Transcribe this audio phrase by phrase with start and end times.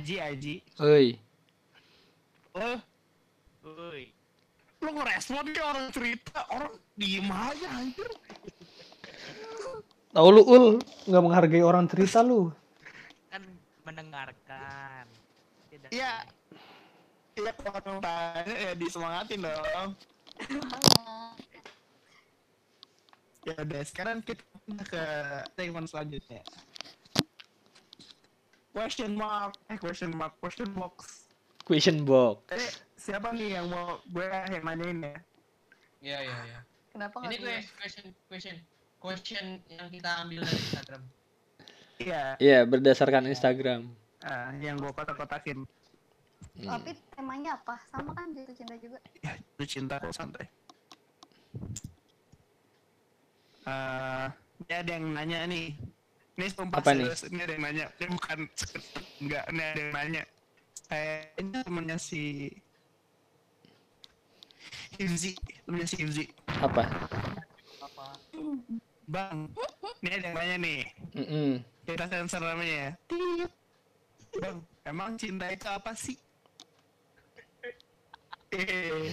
[0.00, 0.54] Aji, Aji.
[0.80, 1.12] Oi.
[2.56, 2.80] Lo,
[3.68, 4.08] Woi.
[4.80, 8.08] lo ngerespon ke orang cerita, orang diem aja anjir.
[10.16, 10.64] Tahu lu ul
[11.04, 12.48] nggak menghargai orang cerita lu.
[13.28, 13.44] Kan
[13.84, 15.04] mendengarkan.
[15.92, 16.24] Iya.
[17.36, 19.90] Iya kalau orang tanya ya disemangatin dong.
[23.40, 24.44] Ya udah, sekarang kita
[24.84, 25.04] ke
[25.56, 26.44] segmen selanjutnya.
[28.70, 31.26] Question mark, eh question mark, question box.
[31.66, 32.46] Question box.
[32.54, 35.16] Eh, siapa nih yang mau gue yang nanyain ya?
[36.00, 36.60] Iya iya iya.
[36.94, 38.56] Kenapa Ini gue question question
[39.02, 41.02] question yang kita ambil dari Instagram.
[42.00, 43.92] Iya, Iya, berdasarkan Instagram.
[44.24, 45.68] ah, yang gue kotak-kotakin.
[46.56, 46.68] Hmm.
[46.76, 47.76] Tapi temanya apa?
[47.92, 48.98] Sama kan jatuh cinta juga.
[49.20, 50.48] Ya, itu cinta kok santai.
[53.66, 54.26] Eh,
[54.64, 55.76] ini ada yang nanya nih.
[56.40, 57.04] Ini sumpah Apa nih?
[57.04, 57.86] serius, ini ada yang nanya.
[58.00, 58.38] Ini bukan
[59.20, 60.22] enggak, ini ada yang nanya.
[60.88, 62.48] Kayaknya temennya si
[64.96, 65.36] Himzi,
[65.68, 66.24] temennya si Himzi.
[66.48, 66.88] Apa?
[67.84, 68.06] Apa?
[69.04, 69.52] Bang,
[70.00, 70.80] ini ada yang nanya nih.
[71.12, 71.50] Mm-mm.
[71.84, 72.90] Kita sensor namanya ya.
[74.40, 74.56] Bang,
[74.88, 76.16] emang cinta itu apa sih?
[78.56, 79.12] Eh,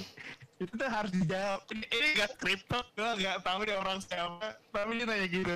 [0.64, 1.59] itu tuh harus dijawab.
[1.75, 4.55] Ini, ini gak kripto, gue gak tahu nih orang siapa.
[4.72, 5.55] Tapi dia nanya gitu.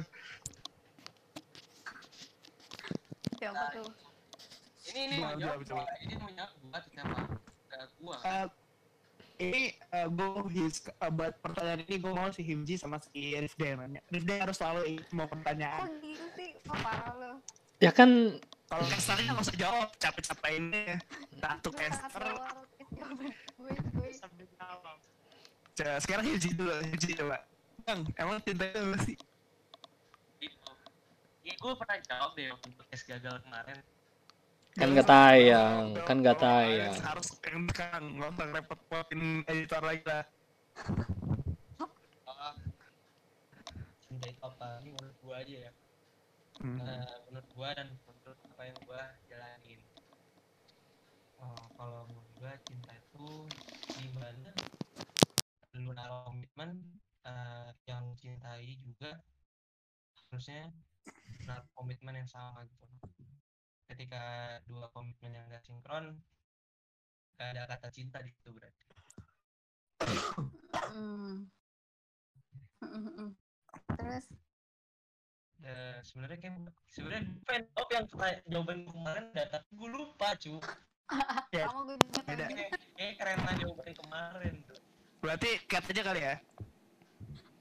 [3.41, 3.89] Siapa tuh?
[4.93, 5.85] Ini ini mau jawab, gua.
[5.97, 7.17] Ini mau jawab gua atau siapa?
[7.97, 8.17] Gua.
[8.21, 8.45] Eh,
[9.41, 13.65] ini uh, gue his, eh, buat pertanyaan ini gue mau si Himji sama si Rifda
[13.65, 14.01] yang nanya.
[14.13, 15.89] Rifda harus selalu ingat semua Kok pertanyaan.
[16.05, 16.49] gitu sih?
[16.61, 17.31] Kok parah lo?
[17.81, 18.37] Ya kan
[18.69, 21.01] Kalau casternya nggak usah jawab, capek-capeknya.
[21.41, 21.89] Satu Gue
[24.13, 24.95] sangat caster.
[25.81, 27.41] Coba, sekarang Himji dulu, Himji coba.
[27.81, 29.17] Bang, emang cinta itu apa sih?
[31.41, 33.77] Ya gue pernah jawab deh waktu podcast gagal kemarin.
[34.77, 36.95] Kan nggak tayang, kan nggak tayang.
[37.01, 40.23] Harus yang tekan, nggak usah repot-repotin editor lagi lah.
[42.29, 42.55] Ah,
[44.05, 44.79] cinta itu apa?
[44.79, 45.71] Ini menurut gua aja ya.
[46.61, 46.77] Hmm.
[46.77, 49.81] Eh, menurut gua dan menurut apa yang gua jalanin.
[51.41, 53.25] Oh, kalau menurut gua cinta itu
[53.97, 54.51] gimana
[55.73, 56.85] lu naruh komitmen
[57.25, 59.19] eh, yang cintai juga
[60.29, 60.69] harusnya
[61.43, 62.85] naruh komitmen yang sama gitu
[63.85, 64.21] ketika
[64.63, 66.21] dua komitmen yang gak sinkron
[67.35, 68.83] gak ada kata cinta di situ berarti
[70.91, 71.47] Hmm.
[72.81, 73.29] Mm-mm.
[73.93, 74.25] Terus
[75.61, 76.57] Eh, sebenarnya kayak
[76.89, 78.05] sebenarnya pengen jawab yang
[78.43, 80.57] jawaban kemarin dah tapi gue lupa cu
[81.53, 82.45] Ya, sama gue beda.
[82.49, 82.65] tadi.
[82.97, 84.79] kayak keren lah jawaban kemarin tuh
[85.21, 86.35] Berarti cut aja kali ya.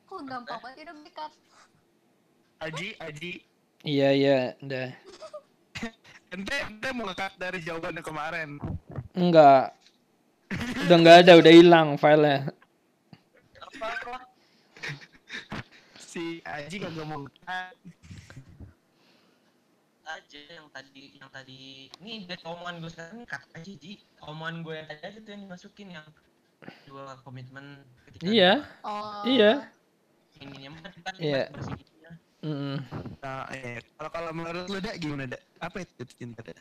[0.02, 1.32] Kok gampang banget hidup dekat.
[2.60, 3.32] Aji, Aji.
[3.82, 4.92] iya iya, udah.
[6.36, 8.50] Ente, ente mau nge-cut dari jawaban yang kemarin.
[9.16, 9.72] Enggak.
[10.84, 12.52] Udah nggak ada, udah hilang filenya.
[13.58, 14.18] apa apa
[15.96, 17.24] Si Aji kagak mau
[20.10, 24.74] aja yang tadi yang tadi ini biar omongan gue sekarang cut aja ji omongan gue
[24.74, 26.06] yang tadi aja tuh yang dimasukin yang
[26.82, 27.78] dua komitmen
[28.10, 29.22] ketika Iya, Oh.
[29.22, 29.70] iya.
[30.42, 31.46] ininya mah kan Iya.
[31.54, 31.78] bersih
[32.40, 32.76] Mm-mm.
[33.20, 35.42] Nah, eh, kalau kalau menurut lu dak gimana dak?
[35.60, 36.56] Apa itu cinta dak?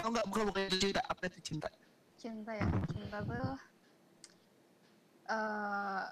[0.00, 1.68] Aku enggak bukan bukan itu cinta, apa itu cinta?
[2.16, 3.56] Cinta ya, cinta tuh
[5.30, 6.04] eh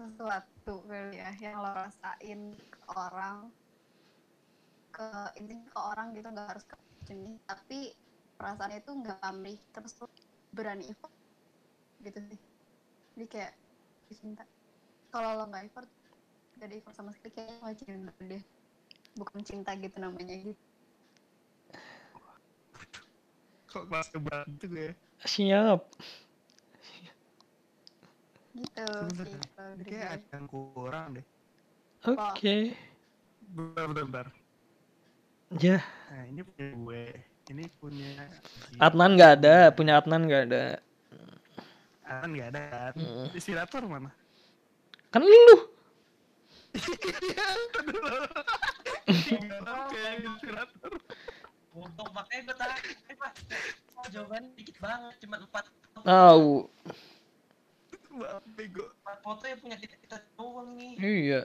[0.00, 3.52] sesuatu kali ya yang lo rasain ke orang
[4.90, 5.06] ke
[5.38, 7.92] ini ke orang gitu nggak harus ke jenis tapi
[8.40, 10.08] perasaannya itu nggak pamrih terus lo
[10.56, 11.12] berani effort
[12.00, 12.40] gitu sih
[13.14, 13.52] jadi kayak
[14.08, 14.44] cinta
[15.12, 15.90] kalau lo nggak effort
[16.60, 18.42] gak ada effort sama sekali kayaknya nggak cinta deh
[19.16, 20.62] bukan cinta gitu namanya gitu
[23.70, 24.90] Kok kelas keberat itu gue?
[25.22, 25.80] Siap.
[28.50, 31.26] gitu sih dari Kayak ada yang kurang deh.
[32.10, 32.74] Oke.
[33.54, 34.26] Bentar, bentar, bentar.
[35.54, 35.78] Ya,
[36.10, 37.04] Nah, ini punya gue.
[37.50, 38.10] Ini punya.
[38.82, 40.64] Adnan nggak ada, punya Adnan nggak ada.
[42.10, 42.92] Adnan nggak ada kan?
[42.98, 43.26] Mm.
[43.38, 44.10] Inspirator mana?
[45.14, 45.69] Kan lu.
[46.70, 47.46] Iya,
[51.70, 52.74] untuk makanya gue tadi
[53.14, 53.28] apa
[53.98, 55.64] oh, jawabannya dikit banget cuma empat
[56.00, 56.66] Tahu.
[58.58, 58.84] Bego.
[59.02, 61.40] empat foto yang punya kita kita doang nih Iya.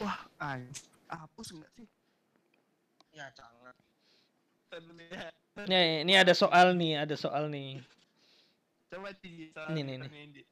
[0.00, 0.88] Wah, anjir.
[1.12, 1.86] Hapus nggak sih?
[3.12, 3.76] ya jangan.
[5.68, 7.84] Nih, ini ada soal nih, ada soal nih.
[8.88, 9.12] Coba
[9.52, 10.08] soal Nih, nih, nih.
[10.32, 10.42] Di.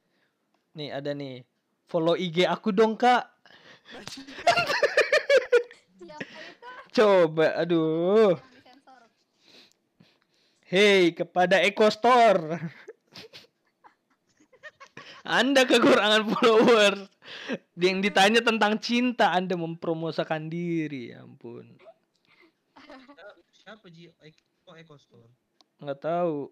[0.77, 1.41] Nih ada nih.
[1.89, 3.40] Follow IG aku dong, Kak.
[6.95, 8.35] Coba, aduh.
[10.71, 12.55] Hei, kepada Eko Store.
[15.27, 17.11] Anda kekurangan follower.
[17.75, 21.11] Yang ditanya tentang cinta, Anda mempromosikan diri.
[21.11, 21.75] Ya ampun.
[23.51, 24.07] Siapa Ji?
[24.71, 25.27] Eko Store?
[25.83, 26.47] Nggak tahu.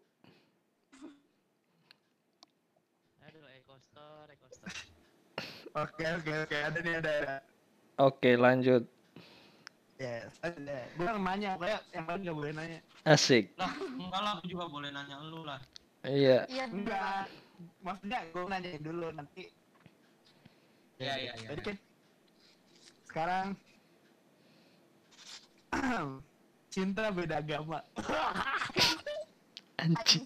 [3.23, 4.75] Aduh, Eko Store, Eko Store.
[5.77, 7.11] Oke oke oke ada nih ada.
[7.21, 7.35] ada.
[7.99, 8.87] Oke, lanjut.
[9.99, 10.87] Yes, ada.
[10.95, 12.79] Gue yang nanya, kayak yang lain gak boleh nanya.
[13.03, 13.51] Asik.
[13.59, 15.59] Lah, enggak lah, aku juga boleh nanya lu lah.
[16.07, 16.47] Iya.
[16.47, 17.27] Iya Enggak,
[17.83, 19.51] maksudnya gue nanya dulu nanti.
[21.03, 21.47] Iya, iya, iya.
[21.51, 21.77] Jadi kan
[23.11, 23.45] sekarang
[26.73, 27.83] cinta beda agama.
[29.83, 30.23] Anjing.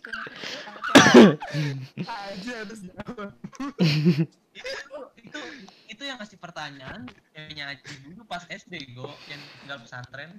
[2.06, 3.34] Aja harus jawab.
[5.34, 10.30] itu itu itu yang ngasih pertanyaan yang nyaji dulu pas SD go yang tinggal pesantren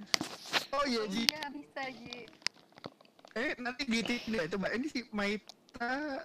[0.75, 1.23] Oh iya Ji.
[1.31, 2.27] Iya bisa Ji.
[3.35, 6.23] Eh nanti di deh coba ini si Maita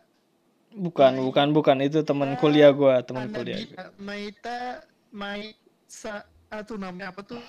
[0.70, 1.82] Bukan, bukan, bukan.
[1.82, 3.58] Itu teman kuliah gua, teman kuliah.
[3.74, 3.90] gua.
[3.98, 7.42] Maita Maisa ah, tuh namanya apa tuh?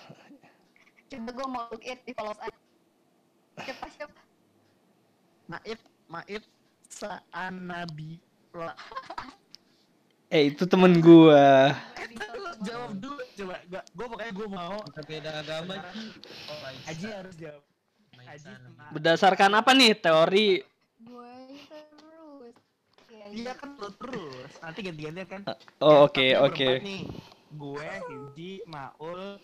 [1.06, 2.58] Coba gue mau look it di follow aja.
[3.62, 4.20] Siapa siapa?
[5.46, 5.80] Maif
[6.10, 6.44] Maif
[6.90, 8.74] Saanabila.
[10.32, 11.76] Eh, itu temen gua.
[12.64, 13.56] Jawab dulu coba.
[13.68, 14.78] Gak, gue pokoknya gue mau.
[14.88, 16.08] kita beda agama Ji.
[16.48, 16.88] oh Raisa.
[16.88, 17.64] Aji harus jawab.
[18.16, 18.52] Aji
[18.96, 20.64] Berdasarkan apa nih teori?
[21.04, 21.36] Gue
[21.68, 22.56] terus.
[23.12, 24.52] Iya, Iya kan lu terus.
[24.64, 25.42] Nanti ganti-gantian kan.
[25.84, 26.80] Oh, oke, oke.
[26.80, 27.04] nih.
[27.52, 29.36] Gue, Himji, Maul,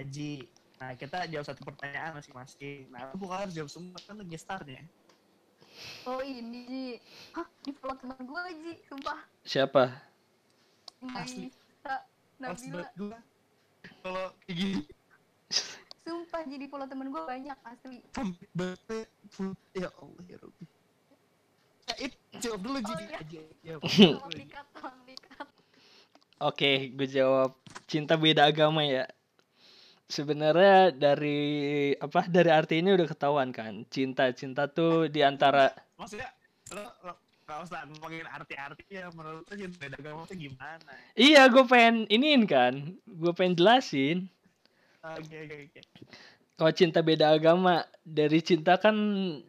[0.00, 0.48] Aji.
[0.80, 2.88] Nah kita jawab satu pertanyaan masing-masing.
[2.88, 4.80] Nah lu bukan harus jawab semua kan lu gestarnya.
[6.08, 6.86] Oh ini Ji.
[7.36, 7.44] Hah?
[7.60, 8.72] Di follow teman gue Ji.
[8.88, 9.20] Sumpah.
[9.44, 10.13] Siapa?
[11.12, 11.52] Asli.
[12.40, 13.20] Harus Nabila.
[14.00, 14.80] Kalau kayak gini
[16.04, 18.04] Sumpah jadi follow temen gue banyak asli.
[18.12, 19.56] sampai bete full.
[19.72, 20.64] Ya Allah ya Rabbi.
[21.84, 22.12] Ya, Ip,
[22.44, 22.78] jawab dulu.
[22.80, 23.76] Oh, iya.
[23.80, 25.48] Tolong dikat, tolong dikat.
[26.44, 27.56] Oke, gue jawab
[27.88, 29.08] cinta beda agama ya.
[30.04, 33.88] Sebenarnya dari apa dari arti ini udah ketahuan kan.
[33.88, 36.28] Cinta cinta tuh di antara Maksudnya
[36.76, 40.92] lo, lo gak usah ngomongin arti-artinya menurut lo cinta beda agama tuh gimana?
[41.12, 42.96] Iya, gue pengen iniin kan.
[43.04, 44.32] Gue pengen jelasin.
[45.04, 45.80] Oke oke oke.
[46.54, 48.94] Kalau cinta beda agama, dari cinta kan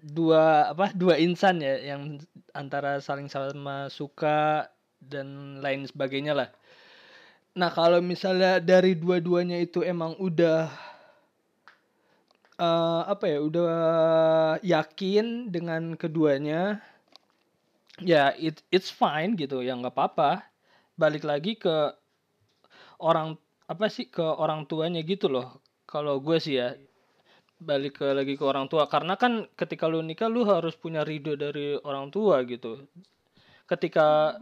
[0.01, 2.17] dua apa dua insan ya yang
[2.51, 4.67] antara saling sama suka
[4.97, 6.49] dan lain sebagainya lah.
[7.55, 10.67] Nah kalau misalnya dari dua-duanya itu emang udah
[12.57, 13.73] eh, apa ya udah
[14.65, 16.81] yakin dengan keduanya,
[18.03, 20.43] ya it it's fine gitu ya nggak apa-apa.
[20.95, 21.91] Balik lagi ke
[22.99, 23.35] orang
[23.67, 25.59] apa sih ke orang tuanya gitu loh.
[25.85, 26.75] Kalau gue sih ya
[27.59, 28.87] balik ke lagi ke orang tua.
[28.91, 32.83] Karena kan ketika lu nikah lu harus punya ridho dari orang tua gitu.
[33.65, 34.39] Ketika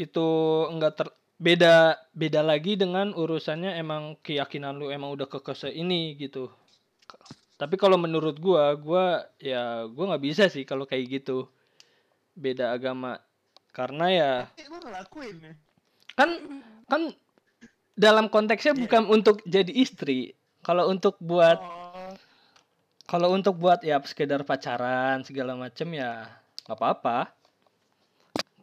[0.00, 0.28] itu
[0.72, 1.08] enggak ter
[1.42, 6.48] beda beda lagi dengan urusannya emang keyakinan lu emang udah kekese ini gitu.
[7.58, 11.46] Tapi kalau menurut gua gua ya gua nggak bisa sih kalau kayak gitu
[12.32, 13.20] beda agama
[13.72, 14.32] karena ya
[15.40, 15.52] ya.
[16.16, 16.30] kan
[16.88, 17.02] kan
[17.96, 18.82] dalam konteksnya Iya.
[18.84, 21.82] bukan untuk jadi istri kalau untuk buat Oh,
[23.12, 26.32] kalau untuk buat ya sekedar pacaran segala macem ya
[26.64, 27.18] nggak apa-apa.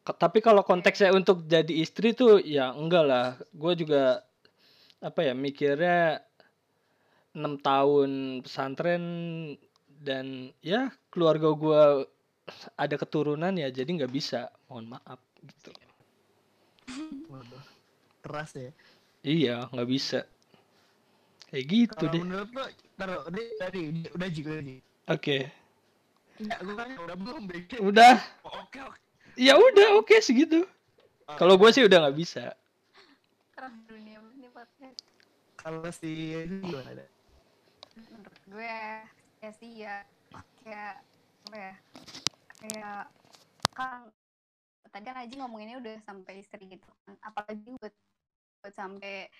[0.09, 3.27] Tapi kalau konteksnya untuk jadi istri tuh ya enggak lah.
[3.53, 4.25] Gue juga
[5.05, 6.25] apa ya mikirnya
[7.38, 9.03] enam tahun pesantren
[10.01, 11.83] dan ya keluarga gue
[12.77, 14.50] ada keturunan ya jadi nggak bisa.
[14.68, 15.72] Mohon maaf gitu.
[17.29, 17.63] waduh.
[18.25, 18.72] Keras ya.
[19.24, 20.20] Iya nggak bisa.
[21.50, 22.22] Kayak gitu Kalau deh.
[22.22, 24.75] menurut lo, taruh tadi tadi udah udah Ji.
[25.10, 25.38] Oke.
[26.39, 27.62] Gue tanya udah belum deh.
[27.84, 28.15] Udah.
[28.46, 29.00] Oh, Oke oke.
[29.39, 30.63] Ya udah oke segitu.
[31.38, 32.53] Kalau gue sih udah nggak bisa.
[33.53, 35.00] Keras dunia ini podcast.
[35.60, 37.06] Kalau si ini gimana ada?
[38.00, 38.75] Menurut gue
[39.39, 40.03] ya sih ya
[40.63, 41.00] kayak
[41.50, 41.74] apa ya
[42.60, 43.08] kayak
[43.74, 44.12] kan
[44.89, 47.94] tadi kan Aji ngomonginnya udah sampai istri gitu kan apalagi buat
[48.60, 49.32] buat sampai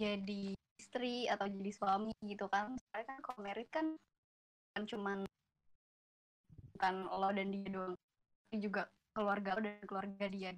[0.00, 2.74] jadi istri atau jadi suami gitu kan.
[2.90, 5.18] Soalnya kan kalau merit kan bukan cuman
[6.74, 8.82] bukan lo dan dia doang tapi juga
[9.14, 10.50] keluarga lo dan keluarga dia.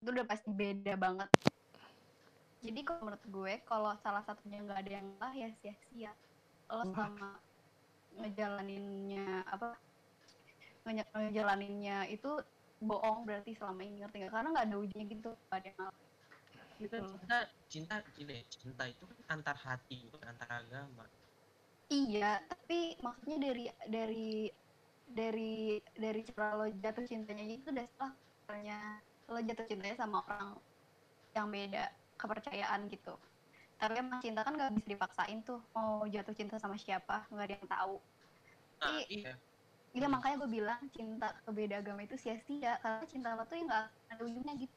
[0.00, 1.28] Itu udah pasti beda banget.
[2.64, 6.12] Jadi kalau menurut gue kalau salah satunya nggak ada yang salah ya sia-sia.
[6.72, 7.36] Lo sama
[8.16, 9.76] ngejalaninnya apa
[10.90, 12.28] ngejalaninnya itu
[12.88, 14.32] bohong berarti selama ini ngerti nggak?
[14.34, 15.94] Karena nggak ada ujungnya gitu nggak ada yang salah
[16.82, 17.18] gitu loh.
[17.20, 17.36] cinta
[17.72, 21.04] cinta gini cinta itu kan antar hati bukan antar agama.
[21.94, 22.74] Iya tapi
[23.04, 23.60] maksudnya dari
[23.94, 24.16] dari
[25.18, 25.42] dari
[26.02, 28.12] dari cara lo jatuh cintanya itu udah setelah
[28.46, 28.74] caranya
[29.32, 30.48] lo jatuh cintanya sama orang
[31.36, 31.78] yang beda
[32.20, 33.10] kepercayaan gitu.
[33.80, 37.54] Tapi emang cinta kan gak bisa dipaksain tuh mau jatuh cinta sama siapa nggak ada
[37.58, 37.94] yang tahu.
[38.82, 39.04] Nah Iya.
[39.14, 39.30] iya
[39.96, 43.68] Iya makanya gue bilang cinta ke beda agama itu sia-sia karena cinta lo tuh yang
[43.68, 44.74] gak ada ujungnya gitu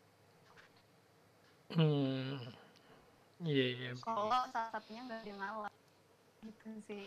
[1.69, 2.41] Hmm.
[3.39, 3.91] Iya, iya.
[4.01, 5.73] kalau salah satunya nggak ada yang ngalah
[6.41, 7.05] gitu sih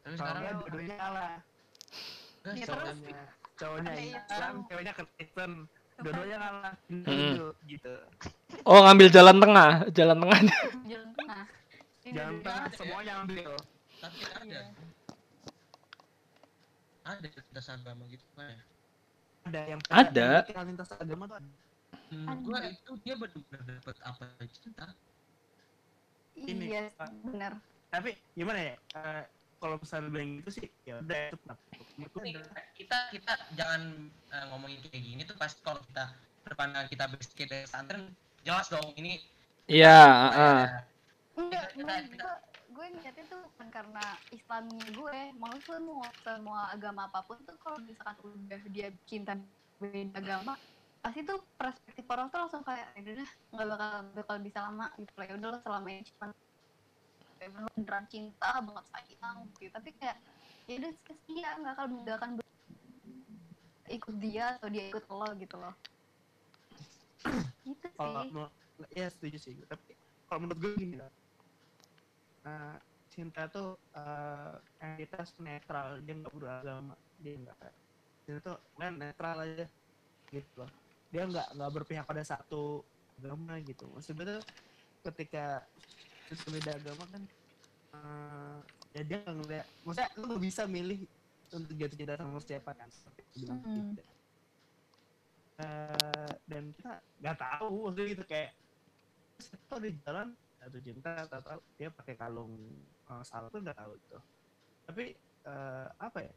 [0.00, 1.34] tapi Kalau sekarang nggak dua-duanya kalah.
[2.44, 2.98] enggak Ya, terus?
[3.54, 5.52] Cowoknya, Islam, ceweknya Kristen.
[5.96, 6.74] Dua-duanya kalah.
[6.88, 7.04] Mm-mm.
[7.06, 7.94] Hindu, gitu.
[8.64, 10.40] Oh, ngambil jalan tengah, jalan tengah.
[10.84, 11.42] jalan tengah
[12.04, 12.76] dua-duanya tengah ya.
[12.76, 13.52] semuanya ambil.
[13.96, 14.62] tapi ada Iya.
[17.04, 18.62] Ada lintas agama gitu kan ya
[19.44, 20.28] Ada yang Ada.
[20.48, 21.50] yang lintas agama tuh ada.
[22.10, 24.86] menurut gua itu dia benar-benar dapat apa cinta
[26.34, 27.10] Ini, iya Pak.
[27.22, 27.52] bener
[27.88, 28.74] Tapi gimana ya?
[28.74, 29.22] eh,
[29.56, 31.30] kalau misalnya bilang gitu sih, ya udah
[31.94, 32.18] itu
[32.74, 33.82] kita kita jangan
[34.28, 36.10] eh, ngomongin kayak gini tuh pasti kalau kita
[36.42, 38.02] berpandangan kita basic dari pesantren
[38.42, 39.22] jelas dong ini
[39.64, 40.62] Iya, heeh.
[41.38, 42.42] enggak Kita- menurut kita-
[42.72, 47.78] gue ngeliatnya tuh bukan karena Islamnya gue maksud mau semua agama apa pun tuh kalau
[47.84, 49.36] misalkan udah dia cinta
[49.78, 50.54] beda agama
[51.04, 55.12] pasti tuh perspektif orang tuh langsung kayak ya udah nggak bakal bakal bisa lama gitu
[55.20, 55.26] lah.
[55.28, 56.24] Ya udah selama ini cuma
[57.36, 59.68] bener beneran cinta banget sayang gitu.
[59.68, 60.16] Tapi kayak
[60.64, 60.92] ya udah
[61.28, 62.30] sia nggak akan nggak akan
[63.92, 65.74] ikut dia atau dia ikut lo gitu loh.
[67.68, 68.28] Gitu sih.
[68.96, 69.54] ya setuju sih.
[69.68, 69.92] Tapi
[70.24, 71.23] kalau menurut gue gini loh
[72.44, 72.76] Eh,
[73.08, 77.56] cinta tuh eh, entitas netral dia nggak beragama dia nggak
[78.26, 79.66] cinta tuh kan netral aja
[80.28, 80.70] gitu loh.
[81.08, 82.84] Dia nggak nggak berpihak pada satu
[83.16, 83.88] agama gitu.
[83.88, 84.44] Maksudnya tuh
[85.08, 85.64] ketika
[86.28, 87.22] kita beda agama kan
[87.96, 88.58] eh,
[88.92, 91.00] ya dia nggak ngeliat maksudnya lu nggak bisa milih
[91.54, 94.02] untuk jatuh cinta sama siapa kan seperti itu bilang gitu.
[95.54, 98.50] Eh, dan kita nggak tahu maksudnya gitu kayak
[99.38, 100.28] atau di jalan
[100.64, 102.56] jatuh cinta atau dia pakai kalung
[103.12, 104.18] uh, salah tuh nggak tahu itu.
[104.84, 105.04] Tapi
[105.44, 106.34] eh, apa ya?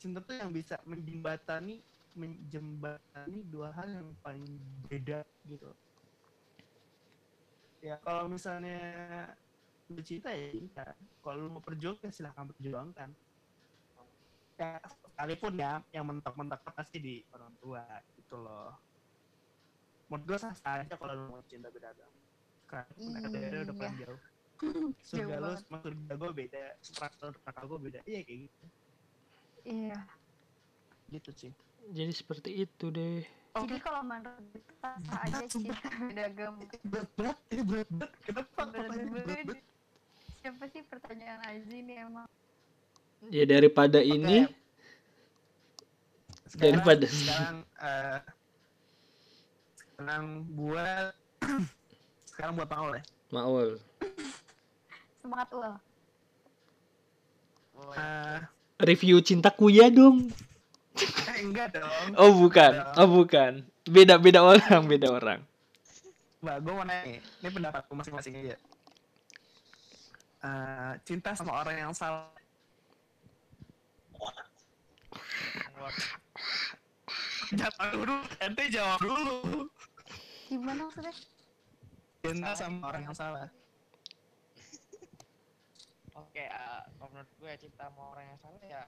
[0.00, 1.80] Cinta tuh yang bisa menjembatani
[2.14, 4.44] menjembatani dua hal yang paling
[4.86, 5.72] beda gitu.
[7.84, 8.80] Ya kalau misalnya
[9.88, 10.84] lu cinta ya cinta.
[11.20, 13.10] Kalau lu mau perjuangkan silahkan perjuangkan.
[14.60, 17.84] Ya sekalipun ya yang mentok-mentok pasti di orang tua
[18.20, 18.76] gitu loh.
[20.12, 22.24] Menurut gue sah sah aja kalau lu mau cinta beda agama
[22.64, 24.20] karena mereka beda udah paling jauh.
[25.02, 27.98] Surga lu sama surga gue beda struktur neraka gue beda.
[28.04, 28.64] Iya kayak gitu.
[29.64, 29.98] Iya.
[31.10, 31.52] Gitu sih.
[31.90, 33.20] Jadi seperti itu deh.
[33.54, 34.40] Jadi kalau menurut
[34.78, 36.58] sah aja cinta beda agama.
[36.82, 38.12] berat berat ini berat berat.
[38.20, 39.62] Kenapa Berat berat
[40.40, 42.28] Siapa sih pertanyaan Aziz ini emang?
[43.32, 44.44] Ya daripada ini,
[46.44, 48.20] sekarang, Daripada- sekarang eh,
[49.74, 51.14] sekarang buat
[52.34, 53.78] sekarang buat Paul ya Maul.
[55.22, 55.72] Semangat ul.
[57.94, 58.38] Eh,
[58.82, 60.30] Review cintaku ya dong.
[61.30, 63.66] eh, enggak dong Oh bukan, oh bukan.
[63.86, 65.40] Beda beda orang, beda orang.
[66.44, 68.56] Mbak, gue mau nanya nih, ini pendapatku masing-masing aja.
[70.44, 72.28] Eh, cinta sama orang yang salah.
[77.54, 79.68] Jawab dulu, ente jawab dulu.
[80.52, 81.14] Gimana maksudnya?
[82.24, 83.52] Cinta sama orang yang salah.
[86.24, 88.82] Oke, eh, kalau menurut gue cinta sama orang yang salah ya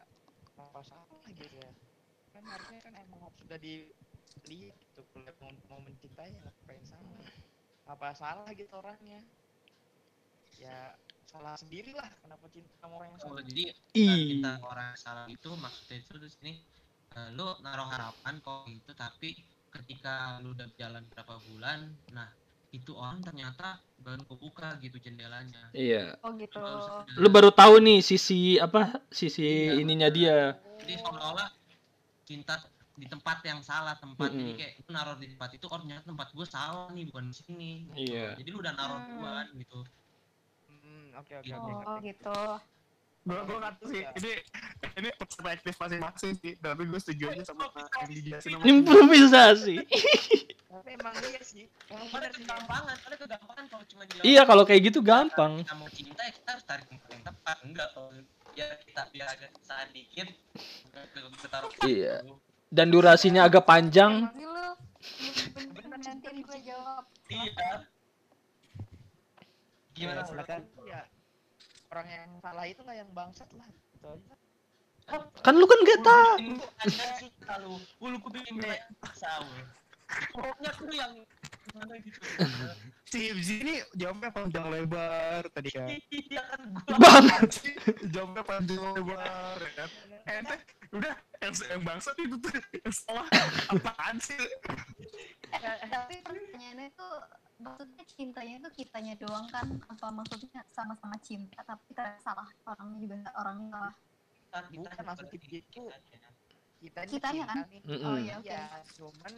[0.57, 1.71] apa salah gitu ya.
[2.33, 5.01] Kan harusnya kan emang sudah dilihat gitu,
[5.37, 7.21] mau, mau mencintai ya ngapain salah.
[7.85, 9.21] Apa salah gitu orangnya.
[10.57, 10.97] Ya
[11.29, 13.43] salah sendiri lah kenapa cinta sama orang yang Oh, salah.
[13.45, 14.09] jadi Ih.
[14.09, 16.53] uh, kita orang yang salah itu maksudnya itu di sini
[17.13, 19.37] uh, lu naruh harapan kok gitu tapi
[19.69, 22.31] ketika lu udah jalan berapa bulan nah
[22.77, 26.21] itu orang ternyata baru kebuka gitu jendelanya Iya.
[26.21, 26.57] Oh gitu.
[26.57, 27.17] Lu baru.
[27.17, 29.01] Lu baru tahu nih sisi apa?
[29.09, 29.81] Sisi Iya.
[29.81, 30.39] ininya dia.
[30.77, 31.49] jadi seolah-olah
[32.23, 32.61] cinta
[32.95, 34.57] di tempat yang salah tempat jadi Mm-mm.
[34.57, 37.71] kayak lu naruh di tempat itu oh ternyata tempat gue salah nih bukan di sini
[37.91, 38.13] gitu.
[38.13, 38.37] Iya.
[38.37, 39.09] jadi lu udah naruh Hmm.
[39.11, 39.81] duluan gitu
[40.67, 41.57] Hmm, oke oke Gitu.
[41.57, 41.71] oke.
[41.83, 42.07] Oh ngerti.
[42.07, 42.39] gitu.
[43.27, 44.33] Gue gue nggak tahu sih, ini
[44.97, 46.53] ini perspektif masing-masing sih.
[46.57, 49.77] Tapi gue setuju aja sama yang dijelasin sama Improvisasi.
[50.77, 51.65] Tapi emang iya sih.
[51.89, 52.45] Emang bener sih.
[52.45, 55.53] kegampangan, padahal kegampangan kalau cuma bilang Iya, kalau kayak gitu gampang.
[55.63, 58.11] kita mau cinta ya kita harus tarik tempat yang tepat enggak kalau
[58.53, 60.29] ya kita biar agak kesalahan dikit
[61.37, 62.15] kita taruh Iya.
[62.67, 64.27] Dan durasinya agak panjang.
[64.35, 64.75] Lu
[65.55, 67.05] bener-bener nantiin gue jawab.
[67.31, 67.87] iya
[69.93, 70.61] gimana Ya, silakan.
[70.85, 71.01] Ya,
[71.89, 74.35] orang yang salah itu nggak yang bangsat lah gitu aja
[75.41, 76.35] Kan lu kan gak tau.
[76.83, 77.79] Anda suka lu.
[78.03, 79.61] Lu kupingin kayak sawe.
[80.07, 81.13] Pokoknya tuh yang
[81.67, 82.19] gimana gitu.
[83.07, 85.87] Si Ibzi ini jawabnya panjang lebar tadi kan.
[86.11, 86.97] Iya kan gua.
[87.03, 87.27] Bang.
[88.11, 89.91] jawabnya panjang lebar ya kan.
[90.27, 90.57] Ente
[90.91, 93.27] udah yang, yang bangsa itu tuh yang salah
[93.71, 94.35] apaan sih?
[95.55, 97.15] Eh, tapi pertanyaannya tuh
[97.63, 103.17] maksudnya cintanya itu kitanya doang kan apa maksudnya sama-sama cinta tapi kita salah orangnya juga
[103.39, 103.95] orangnya salah
[104.57, 105.83] Bukan, maksud kita itu
[106.81, 107.59] kita Kitanya kan?
[108.05, 109.33] Oh iya oke ya cuman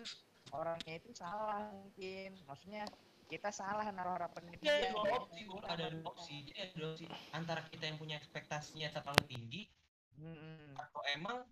[0.52, 2.84] orangnya itu salah mungkin maksudnya
[3.28, 5.60] kita salah naruh harapan di dia dua opsi, Bung.
[5.68, 6.48] ada dua opsi.
[6.48, 7.04] Jadi ada dua opsi.
[7.36, 9.62] Antara kita yang punya ekspektasinya terlalu tinggi,
[10.16, 10.72] Mm-mm.
[10.80, 11.44] atau emang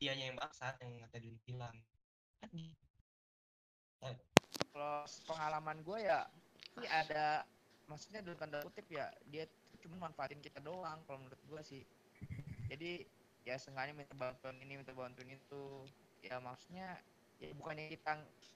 [0.00, 1.76] dianya yang bangsat yang tadi bilang.
[2.40, 2.72] Kan gitu.
[4.72, 6.24] kalau pengalaman gue ya
[6.80, 7.46] sih ada
[7.86, 9.46] maksudnya dalam tanda kutip ya dia
[9.80, 11.82] cuma manfaatin kita doang kalau menurut gue sih
[12.68, 13.04] jadi
[13.44, 15.84] ya sengaja minta bantuan ini minta bantuan itu
[16.24, 17.00] ya maksudnya
[17.36, 18.12] ya bukannya kita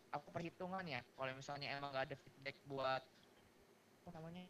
[0.08, 3.02] apa perhitungan ya kalau misalnya emang gak ada feedback buat
[4.00, 4.44] apa namanya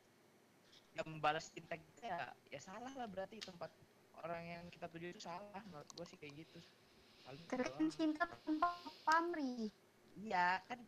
[0.94, 2.18] ya membalas cinta kita ya
[2.48, 3.70] ya salah lah berarti tempat
[4.18, 6.58] orang yang kita tuju itu salah menurut gue sih kayak gitu
[7.22, 7.76] tapi doang.
[7.76, 8.68] kan cinta tanpa
[9.04, 9.70] pamrih
[10.18, 10.82] Iya, kan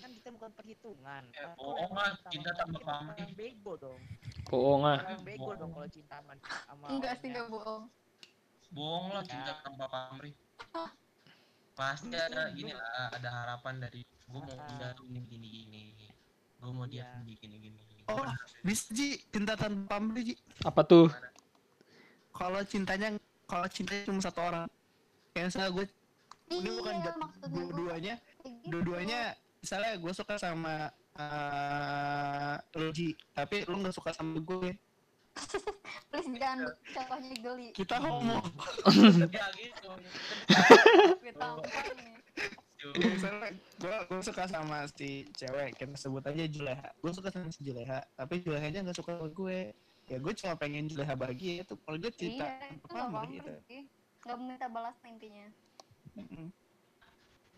[0.00, 1.28] kan kita bukan perhitungan.
[1.28, 1.92] Eh, Nah, bohong
[2.32, 3.28] cinta tanpa kita pamrih.
[3.36, 4.00] bego dong.
[4.48, 4.96] Bohong ah.
[5.20, 5.60] Bego bohong.
[5.60, 7.84] dong kalau cinta sama sama enggak sih enggak bohong
[8.72, 9.28] Bohong lah Iya.
[9.28, 10.32] cinta tanpa pamrih.
[11.72, 16.06] Pasti ada gini lah, ada harapan dari gue mau dia tuh gini gini gini.
[16.60, 17.16] Gue mau dia Iya.
[17.16, 18.02] tuh gini gini gini.
[18.10, 18.28] Oh,
[18.60, 20.34] bisa Ji, cinta tanpa pamrih Ji.
[20.62, 21.08] Apa tuh?
[22.32, 23.16] Kalau cintanya
[23.48, 24.66] kalau cintanya cuma satu orang.
[25.32, 25.86] Kayak misalnya gue
[26.52, 28.68] ini bukan iya gua dua-duanya gitu.
[28.68, 29.18] dua-duanya
[29.64, 34.76] misalnya gue suka sama uh, lu Ji, tapi lu nggak suka sama gue.
[36.12, 38.38] please jangan contohnya geli Kita homo.
[39.22, 39.48] Ya
[42.82, 42.98] gitu.
[42.98, 47.62] misalnya gue gue suka sama si cewek kita sebut aja Juleha gue suka sama si
[47.62, 49.70] Juleha tapi Juleha aja nggak suka sama gue
[50.10, 53.38] ya gue cuma pengen Juleha bahagia itu kalau gue cinta iya itu tanpa nggak pamrih
[53.38, 53.82] pamrih itu sih
[54.22, 55.46] nggak minta balas intinya.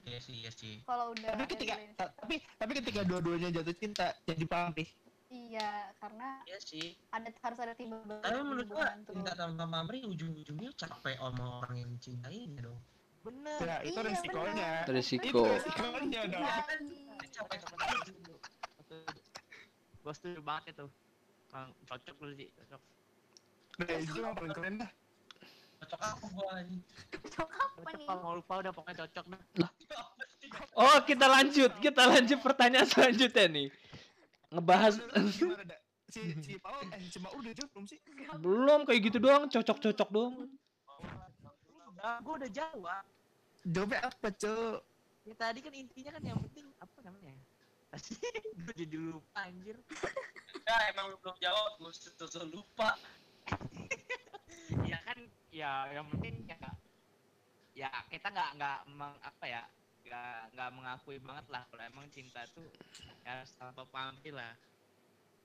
[0.04, 0.84] Iya sih, iya sih.
[0.84, 4.88] kalau udah tapi ketika ta- tapi tapi ketika dua-duanya jatuh cinta jadi pamrih
[5.34, 6.94] iya karena Iya sih.
[7.10, 11.74] ada harus ada timbal balik Tapi menurut gua cinta tanpa pamrih ujung-ujungnya capek sama orang
[11.76, 12.78] yang mencintainya dong.
[13.24, 13.58] Bener.
[13.58, 15.42] ya itu Iya, resikonya itu Resiko.
[15.42, 16.54] resikonya dong Iya.
[17.34, 17.58] Capek
[19.98, 20.86] Gue setuju banget itu.
[21.48, 22.80] Bang, cocok lu sih, cocok.
[23.74, 24.90] nah itu mah paling keren dah
[25.84, 26.80] cocok apa gua anjing.
[27.12, 29.70] Cocok apa Cocok nih kalau mau lupa udah pokoknya cocok dah.
[30.74, 31.72] Oh, kita lanjut.
[31.78, 33.68] Kita lanjut pertanyaan selanjutnya nih.
[34.54, 34.94] Ngebahas
[35.34, 35.74] gimana
[36.14, 37.98] si si Paul eh si Maul udah jawab belum sih
[38.38, 40.34] belum kayak gitu doang, cocok-cocok doang.
[41.90, 43.04] Udah, gue udah jawab.
[43.64, 44.78] jawabnya apa cok
[45.24, 47.32] Ya tadi kan intinya kan yang penting apa namanya?
[48.60, 49.76] gue jadi lupa anjir.
[50.64, 52.96] Ya emang lu belum jawab, gua terus lupa.
[54.88, 55.18] ya kan
[55.52, 56.56] ya yang penting ya
[57.76, 58.78] ya kita nggak nggak
[59.20, 59.62] apa ya
[60.04, 62.64] nggak mengakui banget lah kalau emang cinta tuh
[63.24, 64.52] ya harus tanpa pamrih lah.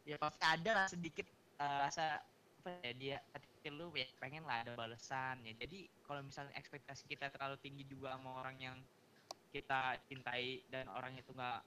[0.04, 1.28] Ya pasti ada lah sedikit
[1.60, 2.20] eh, rasa
[2.60, 5.54] apa ya dia ketika lu ya pengen lah ada balasan ya.
[5.56, 8.78] Jadi kalau misalnya ekspektasi kita terlalu tinggi juga sama orang yang
[9.50, 11.62] kita cintai dan orang itu nggak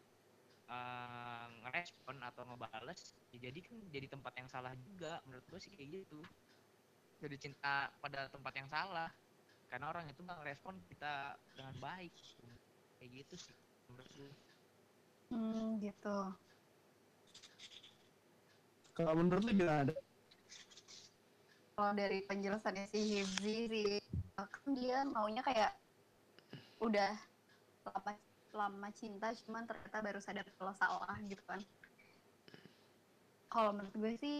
[0.69, 5.19] eh, ngerespon atau ngebales ya jadi kan jadi tempat yang salah juga.
[5.25, 6.21] Menurut gue sih kayak gitu.
[7.25, 9.09] Jadi cinta pada tempat yang salah.
[9.73, 12.13] Karena orang itu nggak ngerespon kita dengan baik
[13.03, 13.55] kayak gitu sih
[13.91, 14.31] menurut gue
[15.35, 16.09] hmm gitu.
[18.95, 19.95] Kalau menurut lu gimana ada
[21.75, 23.91] kalau dari penjelasannya si Hibzi sih
[24.38, 25.83] kan dia maunya kayak
[26.79, 27.11] udah
[27.91, 28.11] lama
[28.55, 31.59] lama cinta cuman ternyata baru sadar kalau salah gitu kan.
[33.51, 34.37] Kalau menurut gue sih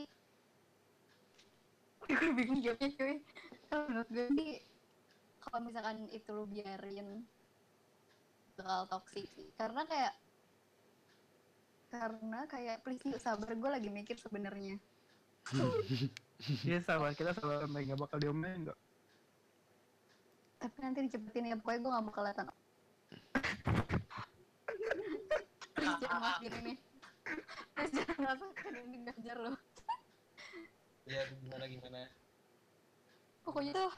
[2.07, 3.14] gue bingung jawabnya cuy.
[3.66, 4.51] Kalau menurut gue sih
[5.42, 7.27] kalau misalkan itu lu biarin
[8.62, 9.51] bakal toksik sih.
[9.59, 10.14] Karena kayak
[11.90, 13.51] karena kayak please yuk sabar.
[13.53, 14.79] Gue lagi mikir sebenarnya.
[16.66, 18.79] Iya sabar kita sabar sampai nggak bakal diomelin kok.
[20.59, 21.57] Tapi nanti dicepetin ya.
[21.59, 22.46] Pokoknya gue gak bakal kelihatan.
[25.72, 26.75] Please jangan ngelakuin ini.
[27.75, 29.53] Please jangan ngelakuin ini ngajar lo
[31.03, 32.01] Ya gimana gimana.
[33.42, 33.90] pokoknya tuh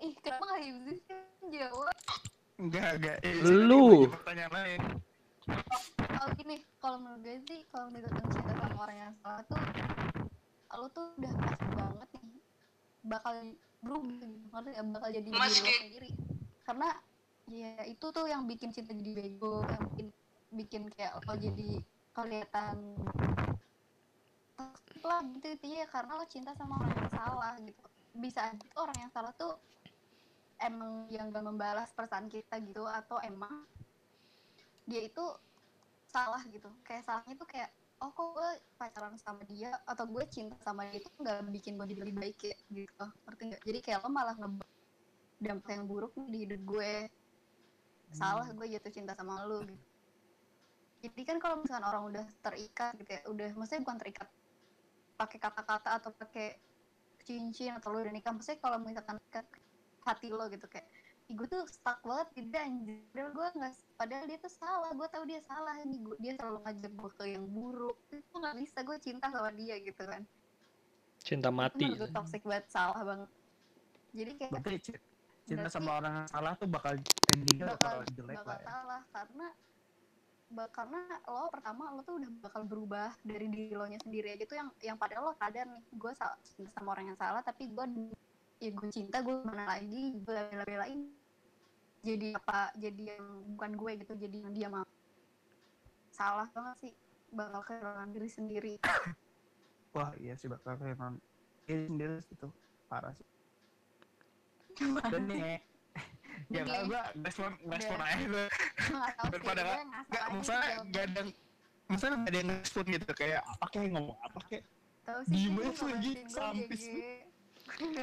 [0.00, 0.98] ih kenapa gak sih?
[1.50, 1.94] Jawab
[2.54, 4.06] enggak enggak eh, Lu.
[4.08, 4.80] pertanyaan lain
[6.14, 9.60] kalau gini kalau menurut gue sih kalau misalkan cinta sama orang yang salah tuh
[10.74, 12.26] lu tuh udah pasti banget nih
[13.04, 13.34] bakal
[13.78, 14.86] berubah gitu ngerti nggak?
[14.90, 16.10] bakal jadi Mas, diri lo kayak- sendiri
[16.64, 16.88] karena
[17.44, 20.06] ya itu tuh yang bikin cinta jadi bego yang bikin
[20.50, 21.70] bikin kayak lo jadi
[22.10, 22.76] kelihatan
[25.04, 27.82] lah gitu intinya ya karena lo cinta sama orang yang salah gitu
[28.16, 29.52] bisa aja tuh orang yang salah tuh
[30.60, 33.66] emang yang gak membalas perasaan kita gitu atau emang
[34.84, 35.24] dia itu
[36.08, 36.70] salah gitu.
[36.86, 37.70] Kayak salahnya tuh kayak
[38.02, 41.86] oh kok gue pacaran sama dia atau gue cinta sama dia itu nggak bikin gue
[41.94, 43.06] jadi lebih baik ya gitu.
[43.26, 43.62] Ngerti nggak?
[43.64, 44.68] Jadi kayak lo malah ngebawa
[45.40, 46.94] dampak yang buruk nih di hidup gue.
[48.14, 49.84] Salah gue jatuh cinta sama lo gitu.
[51.04, 54.28] Jadi kan kalau misalkan orang udah terikat gitu ya udah maksudnya bukan terikat
[55.14, 56.56] pakai kata-kata atau pakai
[57.24, 59.46] cincin atau lo udah nikah maksudnya kalau misalkan terikat
[60.04, 60.86] hati lo gitu kayak
[61.24, 63.00] gue tuh stuck banget di dia anjir.
[63.08, 66.58] Padahal gue nggak padahal dia tuh salah gue tahu dia salah ini gue dia selalu
[66.62, 67.96] ngajak gue ke yang buruk.
[68.12, 70.22] Itu nggak bisa gue cinta sama dia gitu kan.
[71.18, 73.30] Cinta itu mati gue toxic banget salah banget.
[74.12, 75.02] Jadi kayak berarti ci-
[75.44, 76.92] cinta Berarti- sama orang yang salah tuh bakal
[77.32, 78.66] endingnya bakal bakal jelek bakal lah ya.
[78.68, 79.46] salah karena
[80.44, 84.44] ba- karena lo pertama lo tuh udah bakal berubah dari diri lo nya sendiri aja
[84.44, 87.64] tuh yang yang padahal lo sadar nih gue salah cinta sama orang yang salah tapi
[87.66, 87.84] gue
[88.64, 90.16] ya gue cinta gue mana lagi?
[90.16, 91.00] Gue bela-belain.
[92.00, 92.72] Jadi apa?
[92.74, 94.84] Jadi yang bukan gue gitu jadi yang dia mau.
[96.08, 96.92] Salah banget sih
[97.28, 98.74] bakal kehilangan diri sendiri.
[99.94, 101.20] Wah iya sih bakal kehilangan
[101.64, 102.48] diri sendiri itu.
[102.88, 103.26] Parah sih.
[105.06, 105.60] Dan nih
[106.54, 108.10] ya nggak gue respon respon Udah.
[108.10, 108.44] aja gue
[108.82, 111.20] sih Daripada nggak- masa sih nggak ada
[111.86, 114.64] masa nggak ada yang respon gitu kayak apa kayak ngomong apa kayak
[115.04, 116.82] Tahu sih, Diem nggak lagi, sampis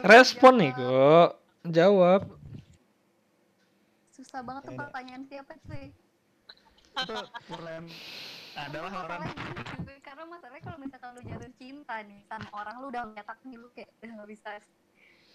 [0.04, 1.30] respon nih kok
[1.68, 2.22] jawab.
[4.12, 5.86] Susah banget tuh Ya pertanyaan siapa cuy.
[6.92, 7.14] itu
[8.52, 9.22] adalah orang.
[9.24, 9.96] Gini.
[10.04, 13.68] Karena masalahnya kalau misalkan lu jatuh cinta nih sama orang lu udah menyatakan nih lu
[13.72, 14.50] kayak udah nggak bisa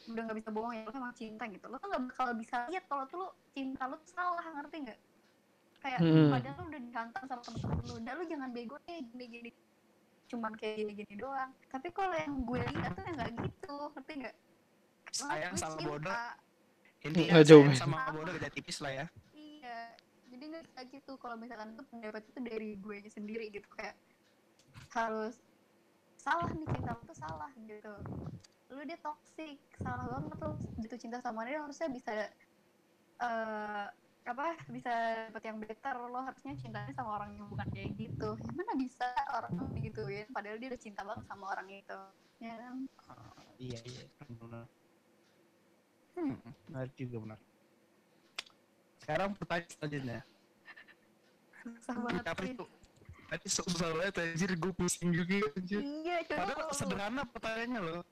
[0.07, 1.65] udah nggak bisa bohong ya lu emang cinta gitu.
[1.67, 5.01] Lo tuh nggak bakal bisa lihat kalau tuh lu cinta lu tuh salah ngerti nggak?
[5.81, 6.29] Kayak Hmm.
[6.29, 7.95] padahal lu udah dihantam sama temen-temen lu.
[7.99, 9.51] Udah lu jangan bego deh gini-gini
[10.27, 14.37] cuman kayak gini-gini doang tapi kalau yang gue lihat tuh yang nggak gitu ngerti nggak
[15.17, 15.89] Lo Sayang gue sama cinta.
[15.89, 16.15] bodoh.
[17.07, 19.81] intinya Nggak jauh sama bodoh beda tipis lah ya Iya,
[20.31, 23.95] jadi nggak bisa gitu kalau misalkan itu pendapat itu dari gue nya sendiri gitu kayak
[24.95, 25.39] harus
[26.17, 27.95] salah nih cinta lu tuh salah gitu.
[28.71, 30.51] Lu dia toxic, salah banget lu
[30.83, 32.11] jatuh cinta sama dia harusnya bisa
[33.23, 33.87] eh
[34.27, 34.91] apa bisa
[35.31, 35.95] dapet yang better.
[36.03, 38.29] Lo harusnya cintanya sama orang yang bukan kayak gitu.
[38.37, 40.27] Gimana bisa orang digituin?
[40.29, 41.99] Padahal dia udah cinta banget sama orang itu.
[42.37, 42.55] Ya.
[42.59, 44.67] Kan Ah, iya iya benar.
[46.13, 46.37] Hmm,
[46.67, 47.39] benar juga benar.
[48.99, 50.21] Sekarang pertanyaan selanjutnya.
[51.57, 52.53] Susah banget apa sih.
[52.55, 52.65] itu
[53.27, 55.81] tadi susah banget anjir gue pusing juga anjir.
[55.83, 58.03] Iya coba padahal kalau sederhana pertanyaannya loh.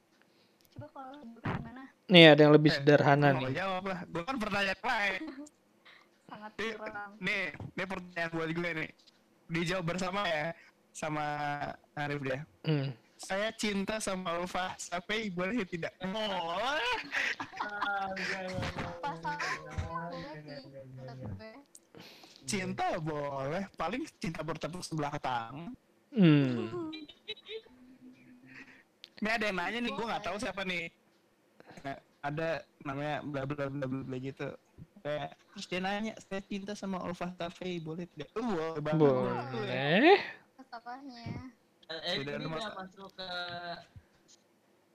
[0.74, 1.82] Coba kalau gimana?
[2.06, 3.54] Nih ada yang lebih Eh, sederhana nih.
[3.54, 4.00] jawab lah.
[4.06, 5.22] Gue kan pertanyaan lain
[6.34, 8.90] sangat Nih, kurang nih nih pertanyaan buat gue nih.
[9.44, 10.46] Dijawab bersama ya
[10.90, 11.26] sama
[11.94, 12.88] Arif dia Hmm.
[13.14, 15.94] saya cinta sama Ulfa sampai boleh tidak?
[16.02, 16.74] Oh.
[22.44, 25.72] Cinta boleh paling cinta bertepuk sebelah tangan
[26.14, 26.92] Hmm.
[29.18, 30.86] ini ada yang nanya nih gue nggak tahu siapa nih.
[32.22, 34.46] Ada namanya bla bla bla bla bla gitu
[35.04, 38.32] kayak terus dia nanya saya cinta sama Ulfa Tafe boleh tidak?
[38.40, 38.96] Oh, boleh banget.
[39.52, 40.16] Boleh.
[40.56, 41.24] Masalahnya.
[41.92, 43.28] Eh, Sudah ada ini udah masuk ke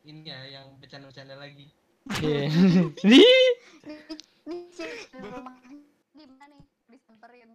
[0.09, 1.69] ini ya yang bercanda-bercanda lagi.
[2.09, 3.21] Di
[5.21, 5.53] rumah
[6.17, 6.63] gimana nih?
[6.89, 7.53] Disamperin.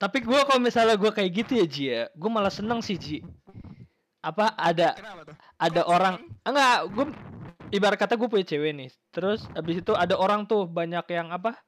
[0.00, 3.18] tapi gue kalau misalnya gue kayak gitu ya Ji ya gue malah seneng sih Ji.
[4.22, 4.94] Apa ada
[5.58, 7.06] ada orang enggak gue
[7.70, 11.58] ibarat kata gue punya cewek nih terus abis itu ada orang tuh banyak yang apa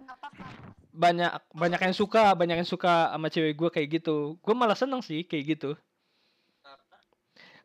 [0.92, 5.00] banyak banyak yang suka banyak yang suka sama cewek gue kayak gitu gue malah seneng
[5.00, 5.70] sih kayak gitu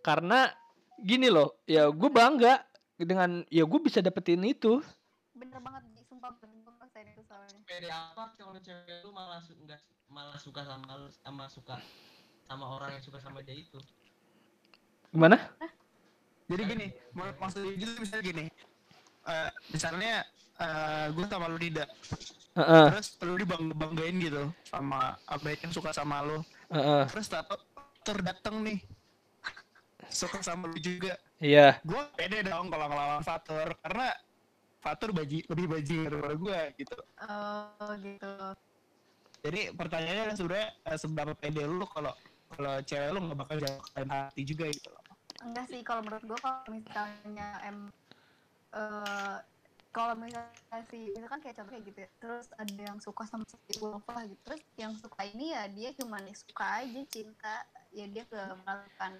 [0.05, 0.49] karena
[1.01, 2.63] gini loh ya gue bangga
[2.97, 4.81] dengan ya gue bisa dapetin itu
[5.37, 5.85] Bener banget.
[6.09, 7.59] Sumpah bener gue ngerasain itu soalnya.
[7.69, 11.77] Pede apa kalau cewek lu malah su enggak malah suka sama sama suka
[12.49, 13.77] sama orang yang suka sama dia itu.
[15.07, 15.39] gimana
[16.47, 18.45] jadi gini mak- maksudnya gitu misalnya gini
[19.27, 20.23] Eh, misalnya
[20.55, 21.91] eh, gue sama lu tidak
[22.55, 26.39] Heeh, terus lu dibang banggain gitu sama apa yang suka sama lu.
[26.71, 27.03] Heeh.
[27.11, 27.59] terus tato
[28.07, 28.79] terdateng nih.
[30.07, 31.19] Suka sama lu juga.
[31.37, 31.83] Iya.
[31.83, 34.15] Gue pede dong kalau ngelawan Fatur karena
[34.79, 36.97] Fatur baji lebih bajing daripada gue gitu.
[37.27, 38.33] Oh, gitu.
[39.43, 42.15] jadi pertanyaannya sebenarnya eh, seberapa pede lu kalau
[42.55, 44.87] kalau cewek lu nggak bakal jawab hati juga gitu.
[44.87, 45.03] loh
[45.45, 47.77] enggak sih kalau menurut gue kalau misalnya em
[48.73, 49.37] eh
[49.95, 53.81] kalau misalnya sih misalkan kayak contoh kayak gitu ya, terus ada yang suka sama si
[53.81, 54.41] Ulfa gitu.
[54.45, 57.65] Terus yang suka ini ya dia cuma suka aja cinta.
[57.95, 59.17] Ya dia gak melakukan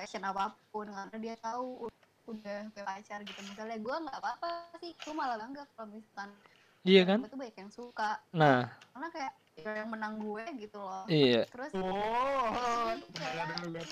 [0.00, 1.84] action apa pun karena dia tahu
[2.24, 3.40] udah pacar gitu.
[3.44, 6.32] Misalnya gue nggak apa-apa sih gue malah bangga kalau misalkan
[6.82, 7.22] Iya kan?
[7.22, 8.18] tuh banyak yang suka.
[8.34, 11.44] Nah, karena kayak ya yang menang gue gitu loh iya.
[11.52, 12.96] terus Oh.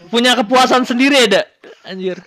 [0.09, 1.47] Punya kepuasan sendiri ya, Dak?
[1.85, 2.19] Anjir.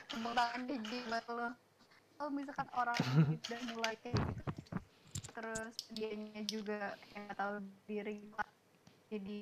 [2.23, 2.95] kalau misalkan orang
[3.35, 4.43] udah mulai kayak gitu
[5.33, 7.53] terus dianya juga kayak tahu
[7.89, 8.21] diri
[9.09, 9.41] jadi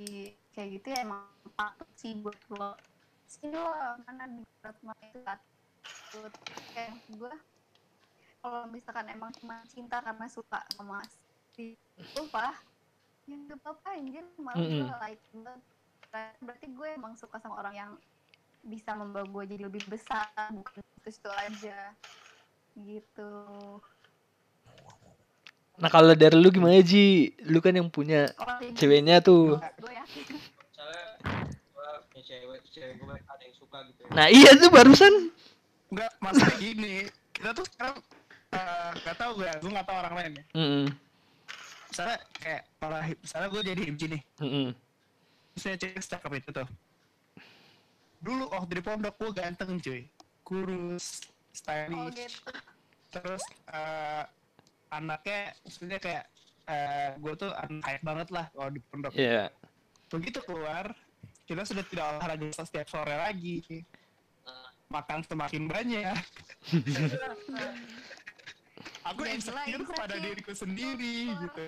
[0.56, 2.74] kayak gitu ya emang patut sih buat lo
[3.28, 3.70] sini lo
[4.08, 6.34] mana di Ratma itu patut
[6.74, 7.34] kayak gue
[8.42, 11.04] kalau misalkan emang cuma cinta karena suka sama
[11.54, 11.78] si
[12.18, 12.56] lupa
[13.26, 15.00] ya gak apa-apa anjir malah gue Mm-mm.
[15.00, 15.62] like banget
[16.42, 17.92] berarti gue emang suka sama orang yang
[18.62, 21.80] bisa membawa gue jadi lebih besar bukan itu itu aja
[22.76, 23.32] gitu
[25.82, 27.34] Nah, kalau dari lu gimana, Ji?
[27.50, 29.58] Lu kan yang punya kayak gitu ceweknya tuh.
[29.58, 31.06] gue yakin misalnya
[31.74, 35.14] gua punya cewek terus cewek gue ada yang suka gitu ya Nah, iya tuh barusan.
[35.90, 37.10] Enggak, masalah gini.
[37.34, 37.98] Kita tuh sekarang
[38.54, 40.44] eh, nggak tahu gue, gue nggak tahu orang lain ya.
[40.54, 40.86] Mm-mm.
[41.92, 44.68] Misalnya kayak para misalnya gue jadi himji nih, Mm-mm.
[45.52, 46.68] misalnya cewek cakep itu tuh.
[48.24, 50.08] Dulu waktu di pondok gue ganteng cuy,
[50.48, 52.52] kurus, oh stylish, gitu
[53.12, 53.44] terus
[53.76, 54.24] eh,
[54.88, 56.26] anaknya, maksudnya kayak
[56.72, 59.12] eh, gue tuh anak kaya banget lah kalau di pondok.
[59.12, 59.52] Iya.
[60.08, 60.96] Begitu keluar,
[61.44, 63.84] kita sudah tidak olahraga setiap sore lagi.
[64.88, 66.16] Makan semakin banyak.
[69.10, 71.66] Aku Ya, insecure kepada diriku sendiri gitu.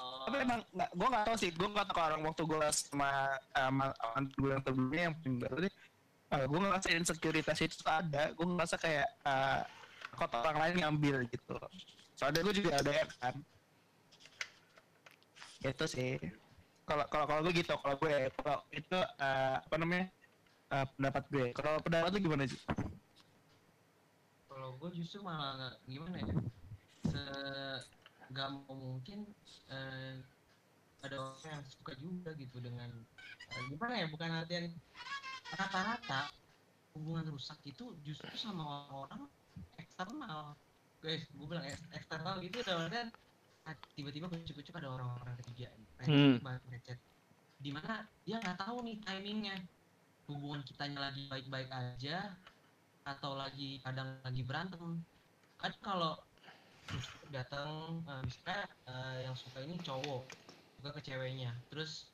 [0.00, 1.50] Oh, Tapi emang nggak, gue nggak tahu sih.
[1.54, 3.10] Gue nggak tahu kalau orang waktu gue sama
[3.54, 5.74] sama orang gue yang sebelumnya yang paling baru nih.
[6.30, 8.22] Uh, gue ngerasa insekuritas itu ada.
[8.34, 9.62] Gue ngerasa kayak uh,
[10.18, 11.56] kota orang lain ngambil gitu.
[12.18, 13.34] Soalnya gue juga ada ya kan.
[15.62, 16.18] Itu sih.
[16.88, 17.74] Kalau kalau kalau gue gitu.
[17.78, 20.06] Kalau gue kalau itu uh, apa namanya
[20.74, 21.46] uh, pendapat gue.
[21.54, 22.60] Kalau pendapat lu gimana sih?
[24.60, 26.36] Kalau gue justru malah gimana ya?
[27.08, 27.22] Se
[28.36, 29.24] mau mungkin
[29.72, 30.20] eh,
[31.00, 32.92] ada orang yang suka juga gitu dengan
[33.56, 34.06] eh, gimana ya?
[34.12, 34.76] Bukan artian
[35.56, 36.28] rata-rata
[36.92, 39.32] hubungan rusak itu justru sama orang
[39.80, 40.52] eksternal.
[41.00, 43.08] Guys gue bilang eks- eksternal gitu artian
[43.64, 45.72] ah, tiba-tiba kucuk-kucuk ada orang-orang ketiga.
[46.04, 46.36] Hmm.
[46.36, 46.68] hmm.
[46.68, 47.00] ngechat.
[47.64, 49.56] Di mana dia nggak tahu nih timingnya.
[50.28, 52.36] Hubungan kitanya lagi baik-baik aja
[53.16, 55.02] atau lagi kadang lagi berantem.
[55.58, 56.18] Kan kalau
[57.30, 60.22] datang eh, misalnya eh, yang suka ini cowok
[60.78, 61.50] suka ke ceweknya.
[61.70, 62.10] Terus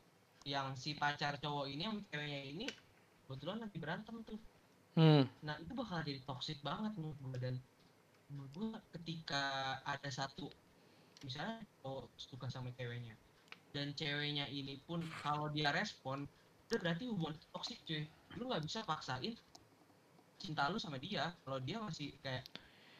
[0.46, 2.66] yang si pacar cowok ini yang ceweknya ini
[3.26, 4.40] kebetulan lagi berantem tuh.
[4.96, 5.28] Hmm.
[5.44, 7.54] nah itu bakal jadi toxic banget menurut gue dan
[8.32, 10.48] menurut gue ketika ada satu
[11.20, 13.12] misalnya cowok suka sama ceweknya
[13.76, 16.24] dan ceweknya ini pun kalau dia respon
[16.66, 18.08] itu berarti hubungan toxic cuy.
[18.40, 19.36] Lu nggak bisa paksain
[20.36, 22.44] cinta lu sama dia kalau dia masih kayak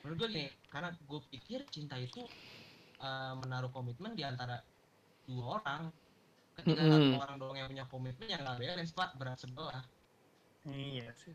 [0.02, 2.22] menurut gue gini karena gue pikir cinta itu
[3.02, 4.60] eh, menaruh komitmen di antara
[5.26, 5.90] dua orang
[6.56, 6.92] ketika Mm-mm.
[6.92, 9.84] satu orang doang yang punya komitmen yang nggak balance pak berat sebelah
[10.66, 11.34] Iya sih.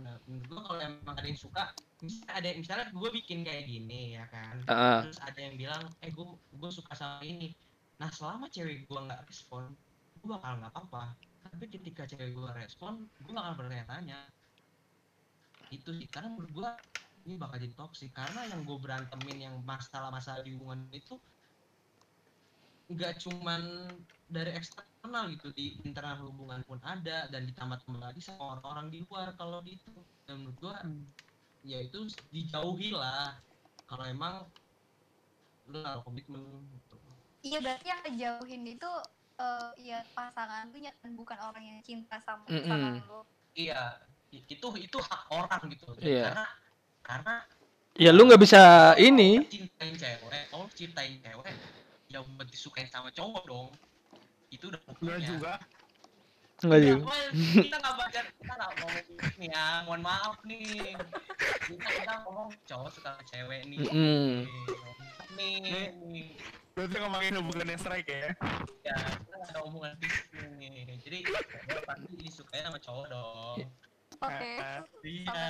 [0.00, 4.16] Nah, menurut gua kalau emang ada yang suka, misalnya ada misalnya gue bikin kayak gini
[4.16, 4.64] ya kan,
[4.96, 6.24] terus ada yang bilang, eh gue
[6.56, 7.52] gue suka sama ini.
[8.00, 9.76] Nah selama cewek gue nggak respon,
[10.16, 11.04] gue bakal nggak apa-apa.
[11.44, 14.24] Tapi ketika cewek gue respon, gue bakal bertanya-tanya.
[15.72, 16.68] Itu sih, karena menurut gue
[17.26, 18.10] ini bakal jadi toksik.
[18.12, 21.14] Karena yang gue berantemin yang masalah-masalah di hubungan itu
[22.92, 23.62] nggak cuman
[24.28, 28.98] dari eksternal gitu di internal hubungan pun ada dan ditambah tambah lagi sama orang-orang di
[29.06, 29.92] luar kalau di itu
[30.28, 30.76] dan menurut gua
[31.64, 33.40] ya itu dijauhi lah.
[33.88, 34.34] Kalau emang
[35.68, 36.42] lu naruh komitmen
[36.74, 36.96] gitu.
[37.46, 38.90] iya berarti yang ngejauhin itu
[39.42, 40.78] eh ya pasangan lu
[41.16, 43.20] bukan orang yang cinta sama pasangan lu.
[43.52, 46.32] Iya itu itu hak orang gitu Iya.
[46.32, 46.44] karena
[47.02, 47.34] karena
[47.92, 48.62] ya lu nggak bisa
[48.96, 49.44] ini.
[49.46, 51.52] cintain cewek kalau cintain cewek
[52.08, 53.68] ya buat disukain sama cowok dong
[54.48, 55.52] itu udah Enggak hukumnya juga.
[56.62, 57.12] Enggak Ya, juga.
[57.58, 58.92] kita nggak baca kita nggak ngomong
[59.34, 60.94] ini ya mohon maaf nih
[61.66, 64.32] kita kita ngomong cowok suka sama cewek nih Mm-mm.
[65.34, 65.52] nih
[66.08, 66.28] nih
[66.72, 68.32] Berarti ngomongin hubungan yang strike ya.
[68.80, 70.24] ya kita nggak ada hubungan fisik
[70.56, 71.18] nih jadi
[71.82, 73.56] pasti disukanya sama cowok dong
[74.22, 74.50] oke.
[75.02, 75.46] Iya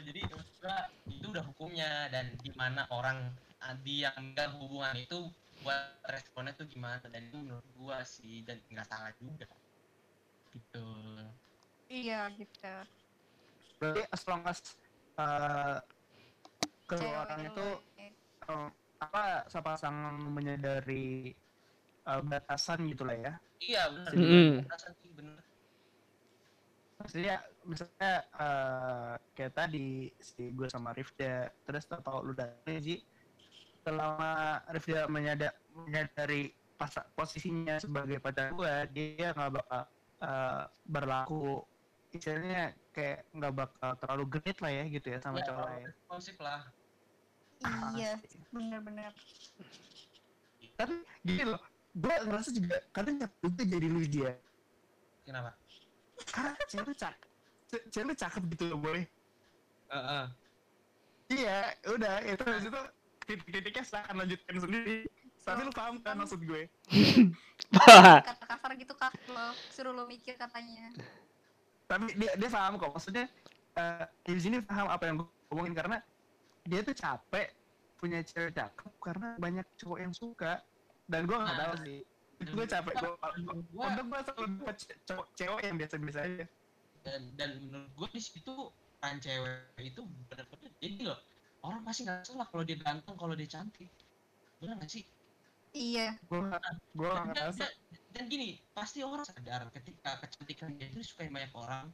[0.00, 5.18] jadi maksud gua, itu udah hukumnya dan gimana orang adi yang enggak hubungan itu
[5.62, 7.00] buat responnya tuh gimana.
[7.08, 9.48] Dan itu menurut gua sih dan nggak salah juga.
[10.52, 10.86] Gitu.
[11.92, 12.74] Iya gitu.
[13.78, 14.60] Berarti as long as
[15.20, 15.78] uh,
[16.88, 18.14] kedua Cewek orang itu baik.
[18.48, 18.68] uh,
[19.04, 19.96] apa sepasang
[20.32, 21.32] menyadari
[22.08, 23.32] uh, batasan gitulah ya.
[23.60, 24.12] Iya benar.
[24.16, 24.50] Mm-mm.
[24.64, 25.44] Batasan sih, bener
[27.04, 31.50] maksudnya misalnya uh, kayak tadi si gue sama Rifda.
[31.64, 33.00] Terus tau lu datang sih
[33.84, 36.42] selama Rifda menyadari, menyadari
[36.74, 39.82] pas posisinya sebagai pacar gue dia nggak bakal
[40.20, 41.62] uh, berlaku
[42.10, 46.36] istilahnya kayak nggak bakal terlalu genit lah ya gitu ya sama Ya, cowok lain responsif
[46.42, 46.60] lah.
[47.94, 48.36] Iya Pasti.
[48.50, 49.12] bener-bener.
[50.74, 51.62] Tapi gini loh
[51.94, 54.34] gue ngerasa juga kadang itu jadi lu dia.
[55.22, 55.54] Kenapa?
[56.30, 57.33] Karena cewek cakep Ce-
[57.90, 59.00] cewek cakep gitu loh boy
[59.84, 60.24] Heeh.
[61.24, 62.80] Iya, udah itu habis itu
[63.24, 65.08] titik-titiknya silakan lanjutkan sendiri.
[65.40, 66.68] Tapi lu paham kan maksud gue?
[67.72, 70.92] kata kasar gitu kak lo suruh lo mikir katanya
[71.84, 72.92] Tapi dia dia paham kok.
[72.92, 73.28] Maksudnya
[73.76, 75.96] eh di sini paham apa yang gue ngomongin karena
[76.64, 77.52] dia tuh capek
[77.96, 80.60] punya cewek cakep karena banyak cowok yang suka
[81.06, 81.82] dan gue nggak tahu Nah.
[81.84, 81.98] sih.
[82.44, 83.10] Gue capek gue.
[83.76, 84.48] Untuk gue selalu
[85.08, 86.44] cowok cewek yang biasa-biasa aja.
[87.04, 88.52] Dan dan menurut gue di situ
[88.98, 90.00] peran cewek itu
[90.32, 91.20] benar-benar jadi loh
[91.60, 93.88] orang pasti nggak salah kalau dia ganteng kalau dia cantik.
[94.60, 95.04] Benar nggak sih?
[95.74, 96.16] Iya.
[96.28, 96.60] Gue nggak
[96.96, 97.58] gue nggak dan, ngerasa.
[97.60, 97.72] dan,
[98.12, 101.86] dan gini pasti orang sadar ketika kecantikan dia itu disukai banyak orang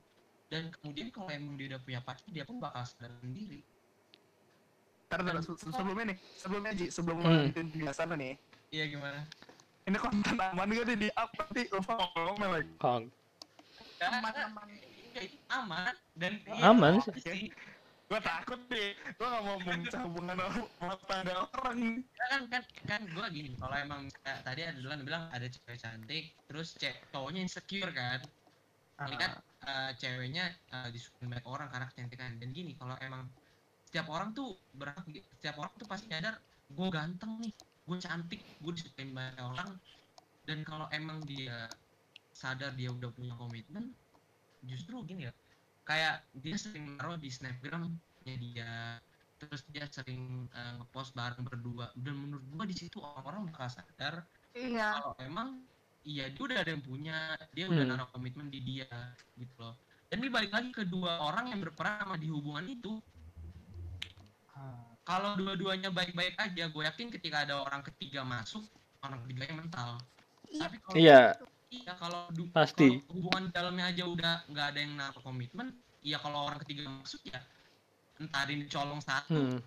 [0.50, 3.62] dan kemudian kalau emang dia udah punya pacar dia pun bakal sadar sendiri.
[5.10, 7.26] Ntar se- se- sebelumnya nih, sebelumnya Ji, sebelum Hmm.
[7.34, 8.34] lanjutin penjelasan nih.
[8.70, 9.26] iya gimana?
[9.82, 12.70] Ini konten aman gak nih di up nanti lupa ngomong lagi.
[12.78, 13.10] Kag-
[14.06, 14.66] aman aman.
[14.70, 14.89] itu
[15.50, 17.50] aman dan Aman sih.
[18.10, 20.34] gue takut nih gue gak mau memecah hubungan
[20.82, 21.78] sama tanda orang.
[21.78, 25.78] Nih kan kan kan gue gini kalau emang kayak tadi ada duluan bilang ada cewek
[25.78, 28.18] cantik terus cewek cowoknya insecure kan.
[29.06, 33.30] Ini kan eh, ceweknya eh, disukai banyak orang karena kecantikan dan gini kalau emang
[33.86, 35.06] setiap orang tuh berhak
[35.38, 36.34] setiap orang tuh pasti nyadar
[36.70, 37.54] gue ganteng nih
[37.86, 39.70] gue cantik gue disukai banyak orang.
[40.50, 41.70] Dan kalau emang dia
[42.34, 43.94] sadar dia udah punya komitmen
[44.64, 45.32] justru gini ya
[45.84, 49.00] kayak dia sering naruh di snapgramnya dia
[49.40, 54.14] terus dia sering eh, ngepost bareng berdua dan menurut gua di situ orang-orang bakal sadar
[54.52, 55.00] iya.
[55.00, 55.64] kalau emang
[56.04, 57.16] iya dia udah ada yang punya
[57.56, 57.92] dia udah Hmm.
[57.96, 58.88] naruh komitmen di dia
[59.36, 59.76] gitu loh.
[60.10, 62.98] Dan ini balik lagi ke dua orang yang berperan sama di hubungan itu.
[65.06, 68.62] Kalau dua-duanya baik-baik aja gue yakin ketika ada orang ketiga masuk
[69.02, 69.90] orang ketiganya mental.
[70.50, 70.60] Iya.
[70.66, 71.20] Tapi kalau Iya,
[71.70, 72.98] iya kalau du- Pasti.
[73.00, 75.70] kalau hubungan dalamnya aja udah nggak ada yang naruh komitmen
[76.02, 77.40] iya kalau orang ketiga masuk ya
[78.52, 79.33] yang dicolong satu.
[79.33, 79.59] Hmm.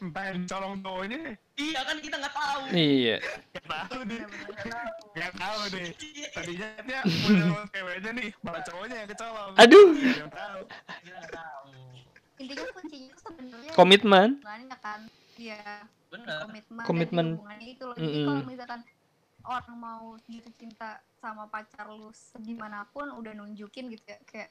[0.00, 1.36] entah yang colong ini.
[1.60, 2.60] Iya kan kita nggak tahu.
[2.72, 3.16] Iya.
[3.52, 4.20] gak tahu deh.
[4.24, 5.88] Bener-bener gak tahu deh.
[5.92, 9.52] Iya, tadinya dia sama ceweknya nih malah cowoknya yang kecolong.
[9.60, 9.88] Aduh.
[9.92, 10.60] Gak yang tahu.
[11.04, 11.68] Kita nggak tahu.
[12.40, 14.28] Intinya kuncinya itu sebenarnya Komitmen.
[14.80, 15.00] kan.
[15.36, 15.60] Dia
[16.08, 16.38] bener.
[16.48, 17.26] Komitmen Komitmen.
[17.60, 17.96] itu loh.
[18.00, 18.80] Jadi kalau misalkan
[19.44, 24.50] orang mau jatuh cinta sama pacar lu segimanapun udah nunjukin gitu ya kayak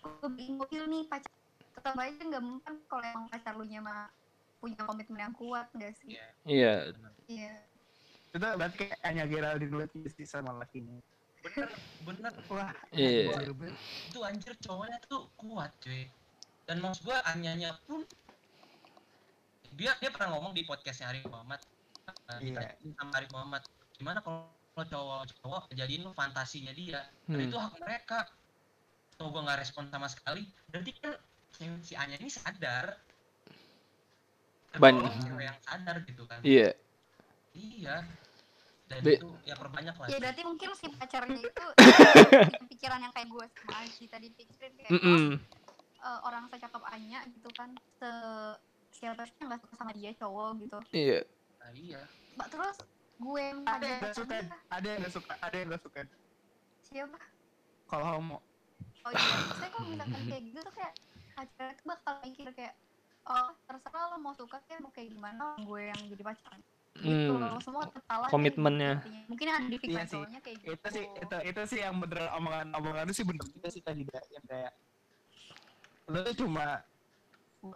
[0.00, 1.32] gue bikin mobil nih pacar
[1.70, 4.08] tetap aja nggak mempan kalau emang pacar lu nya mah
[4.60, 6.26] punya komitmen yang kuat nggak sih Iya.
[6.44, 6.74] Iya.
[7.26, 7.54] iya
[8.30, 11.00] itu berarti kayak hanya Geraldine Lewis sih sama lakinya
[11.40, 11.70] bener
[12.04, 13.50] bener wah Iya.
[13.56, 13.74] bener.
[14.06, 16.06] itu anjir cowoknya tuh kuat cuy
[16.68, 18.04] dan maksud gua Anyanya pun
[19.74, 21.58] dia dia pernah ngomong di podcastnya Arif Muhammad
[22.36, 22.76] eh, Iya.
[22.94, 23.62] sama Arif Muhammad
[24.00, 27.04] gimana kalau kalau cowok cowok jadiin lu fantasinya dia?
[27.28, 27.46] Dan Hmm.
[27.52, 28.24] itu hak mereka.
[29.14, 30.48] Tuh gua nggak respon sama sekali.
[30.72, 31.12] Berarti kan
[31.52, 32.96] si, si Anya ini sadar.
[34.78, 35.02] Ban-
[35.36, 36.40] yang sadar gitu kan.
[36.40, 36.72] Iya.
[37.52, 38.06] iya.
[38.86, 40.06] Dan Be- itu ya perbanyak lah.
[40.08, 41.66] Ya berarti mungkin si pacarnya itu
[42.74, 45.26] pikiran yang kayak gue sama Aji tadi pikirin kayak oh, Mm-mm.
[46.00, 48.10] eh, orang secakep Anya gitu kan se
[48.90, 50.78] siapa sih yang gak suka sama dia cowok gitu.
[50.90, 51.20] Iya.
[51.60, 52.00] nah, iya.
[52.34, 52.76] Mbak terus
[53.20, 54.34] gue yang ada yang gak suka?
[54.68, 55.32] Ada yang gak suka?
[55.38, 55.98] Ada yang gak suka?
[56.82, 57.18] Siapa?
[57.86, 58.38] Kalau homo.
[59.00, 60.92] Oh iya saya kalau misalkan kayak gitu tuh kayak
[61.32, 62.74] pacar tuh bakal mikir kayak
[63.24, 66.56] oh terserah lo mau suka kayak mau kayak gimana gue yang jadi pacar.
[67.00, 67.54] Gitu Hmm.
[67.54, 69.00] lo semua kepala Komitmennya.
[69.30, 70.20] mungkin ada di Iya pikiran sih.
[70.42, 70.72] kayak gitu.
[70.74, 74.02] itu sih itu itu sih yang bener omongan omongan lu sih bener juga sih tadi
[74.04, 74.72] yang kayak
[76.10, 76.82] tuh cuma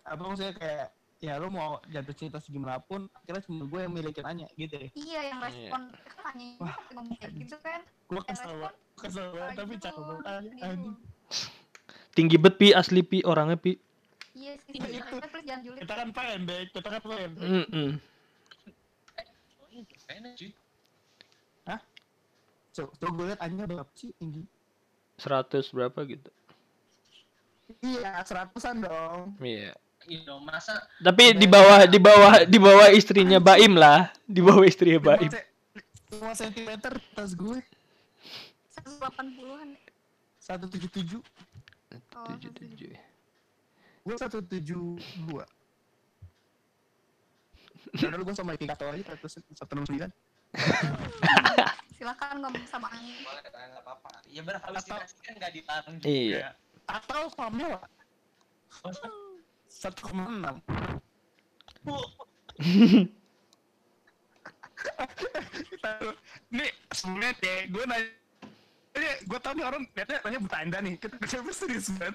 [0.03, 0.89] apa maksudnya kayak
[1.25, 4.89] ya lu mau jatuh cinta segimana pun akhirnya cuma gue yang milikin Anya gitu ya.
[4.93, 7.81] Iya yang respon kan Anya ini Wah, ngomong kayak gitu kan.
[8.13, 10.25] Gue kesel respon banget kesel banget tapi cakep banget
[10.61, 10.95] anjing.
[12.15, 13.81] Tinggi bet pi asli pi orangnya pi.
[14.35, 14.99] iya sih Iya,
[15.79, 17.31] kita kan pendek kita kan pendek
[19.75, 20.51] ini kayaknya cuy
[22.75, 24.43] so, so gue liat Anya berapa sih tinggi
[25.19, 26.31] 100 berapa gitu.
[27.81, 29.39] Iya, seratusan dong.
[29.39, 29.79] Iya.
[30.05, 34.65] Iya dong, masa Tapi di bawah di bawah di bawah istrinya Baim lah, di bawah
[34.65, 35.33] istrinya Baim.
[36.13, 36.71] 5 cm
[37.17, 37.59] tas gue
[38.85, 39.69] 180-an.
[40.39, 41.25] 177.
[42.15, 42.93] Oh, Tujuh tujuh.
[44.05, 45.01] Gue 172.
[47.97, 50.13] Dan dulu gue sama Ipikato aja 169.
[51.95, 53.25] silakan ngomong sama Ani.
[53.25, 54.11] boleh kan nggak apa-apa.
[54.29, 56.13] Ya berhalusinasi kan nggak dilarang juga.
[56.13, 56.53] Iya.
[56.85, 57.81] Atau Pamela
[59.75, 60.63] Maksudnya, 1,6.
[65.83, 66.09] Tahu.
[66.55, 68.25] Nih, sebelumnya deh, gue nanya
[68.95, 72.15] ini gue tau nih orang liatnya nanya bercanda nih kita siapa serius banget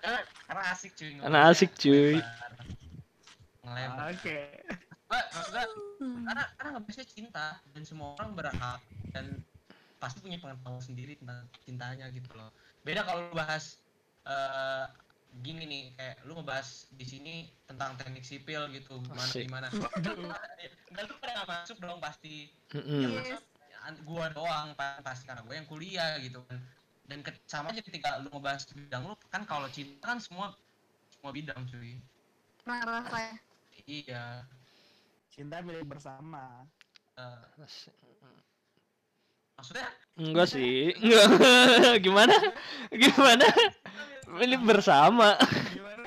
[0.00, 1.12] karena, karena asik cuy.
[1.16, 2.16] Karena asik, cuy.
[3.64, 4.12] Ngelebar.
[4.12, 4.38] oke
[5.08, 5.66] maksudnya
[6.00, 8.80] karena karena nggak bisa cinta dan semua orang berhak
[9.12, 9.40] dan
[9.96, 12.52] pasti punya pengetahuan sendiri tentang cintanya gitu loh
[12.84, 13.80] beda kalau lu bahas
[14.24, 14.84] eh,
[15.34, 17.34] gini nih kayak lu ngebahas di sini
[17.66, 19.50] tentang teknik sipil gitu gimana Asik.
[19.50, 23.18] gimana nggak lu pada nggak masuk dong pasti Mm-mm.
[23.18, 23.42] Yes.
[23.84, 26.56] An- gua doang pa- pasti karena gue yang kuliah gitu kan
[27.04, 30.54] dan ke- sama aja ketika lu ngebahas bidang lu kan kalau cinta kan semua
[31.10, 32.00] semua bidang cuy
[32.64, 33.36] Pernah rasanya.
[33.84, 34.46] iya
[35.28, 36.64] cinta milik bersama
[37.18, 37.44] eh,
[39.54, 40.94] maksudnya Enggak sih.
[41.02, 41.26] Enggak.
[42.06, 42.36] Gimana?
[42.94, 43.46] Gimana?
[44.38, 45.34] Ini bersama.
[45.74, 46.06] gimana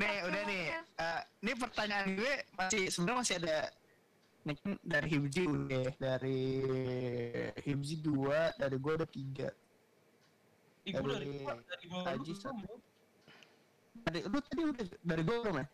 [0.00, 0.64] nih udah nih
[1.00, 3.56] Eh, ini pertanyaan gue masih sebenarnya masih ada
[4.44, 6.42] kan dari Hibji udah dari
[7.64, 9.48] Hibji dua dari gue ada tiga
[10.84, 12.52] Ih, dari Dari dari gua Haji satu.
[12.56, 12.80] belum.
[14.00, 15.66] dari lu tadi udah dari gue belum ya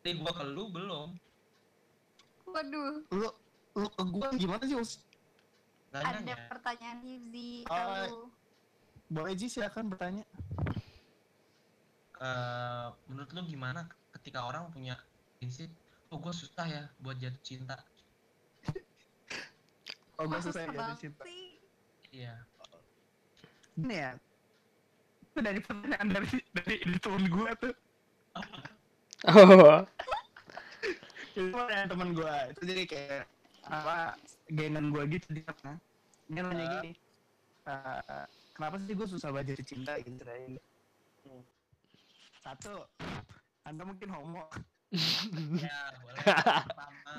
[0.00, 1.08] dari gua ke lu belum
[2.52, 3.28] Waduh, lu
[3.72, 5.00] lu ke gue gimana sih Us?
[5.92, 6.36] Ada nanya.
[6.48, 7.64] pertanyaan Hifzi.
[7.68, 8.20] Oh, Lalu,
[9.12, 10.24] boleh Ji silakan bertanya
[12.22, 13.82] Eh, menurut lu gimana
[14.14, 14.94] ketika orang punya
[15.42, 15.66] prinsip
[16.14, 17.74] oh gua susah ya buat jatuh cinta
[20.22, 21.58] oh gue kok susah ya banget jatuh cinta sih?
[22.14, 22.34] iya
[23.74, 24.10] ini ya
[25.26, 27.74] itu dari pertanyaan dari dari dari temen gue tuh
[29.22, 29.86] Oh.
[31.32, 33.24] Itu pertanyaan temen gue itu jadi kayak
[33.64, 34.20] apa
[34.52, 35.80] gengan gue gitu dia kan
[36.28, 36.90] dia nanya gini
[37.64, 40.60] "Eh, kenapa sih gue susah banget jatuh cinta gitu Ray?"
[41.24, 41.42] Hmm.
[42.44, 42.84] satu
[43.64, 44.44] anda mungkin homo
[45.64, 46.20] ya boleh
[46.68, 47.14] pertama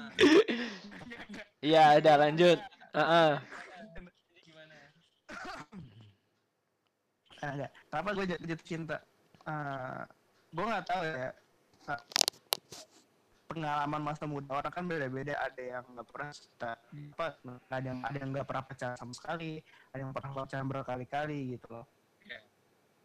[1.63, 2.59] Iya, ada lanjut.
[4.43, 4.75] Gimana
[7.39, 7.71] Ah, enggak.
[7.87, 8.97] Kenapa gue jatuh, cinta?
[9.47, 10.03] Uh,
[10.55, 11.31] gue nggak tahu ya.
[13.53, 15.37] Pengalaman masa muda orang kan beda-beda.
[15.37, 16.71] Ada yang nggak pernah suka,
[17.13, 17.27] apa?
[17.69, 19.61] Ada yang ada yang nggak pernah pacaran sama sekali.
[19.93, 21.85] Ada yang pernah pacaran berkali-kali gitu loh.
[22.25, 22.41] Iya.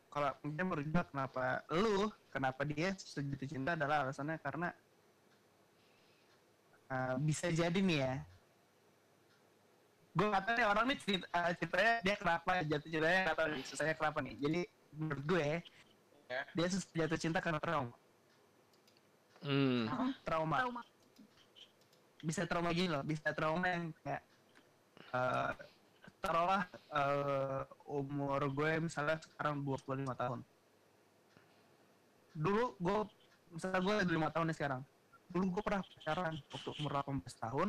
[0.08, 4.68] Kalau mungkin menurut gue kenapa lu, kenapa dia jatuh cinta adalah alasannya karena
[6.88, 8.14] uh, bisa jadi nih ya.
[10.16, 14.18] Gue nih orang nih cerita, uh, ceritanya dia kenapa jatuh cintanya tahu nih susahnya kenapa
[14.24, 14.34] nih.
[14.40, 14.60] Jadi
[14.96, 15.48] menurut gue
[16.28, 16.44] Ya.
[16.52, 17.96] dia susah jatuh cinta karena trauma.
[19.42, 19.86] Hmm.
[20.22, 20.56] Trauma.
[20.62, 20.82] Trauma.
[22.18, 24.22] Bisa trauma gini loh, bisa trauma yang kayak
[25.14, 25.54] uh,
[26.18, 30.40] taruhlah uh, umur gue misalnya sekarang 25 tahun.
[32.34, 32.98] Dulu gue
[33.54, 34.82] misalnya gue 25 tahun nih sekarang.
[35.30, 37.68] Dulu gue pernah pacaran waktu umur 18 tahun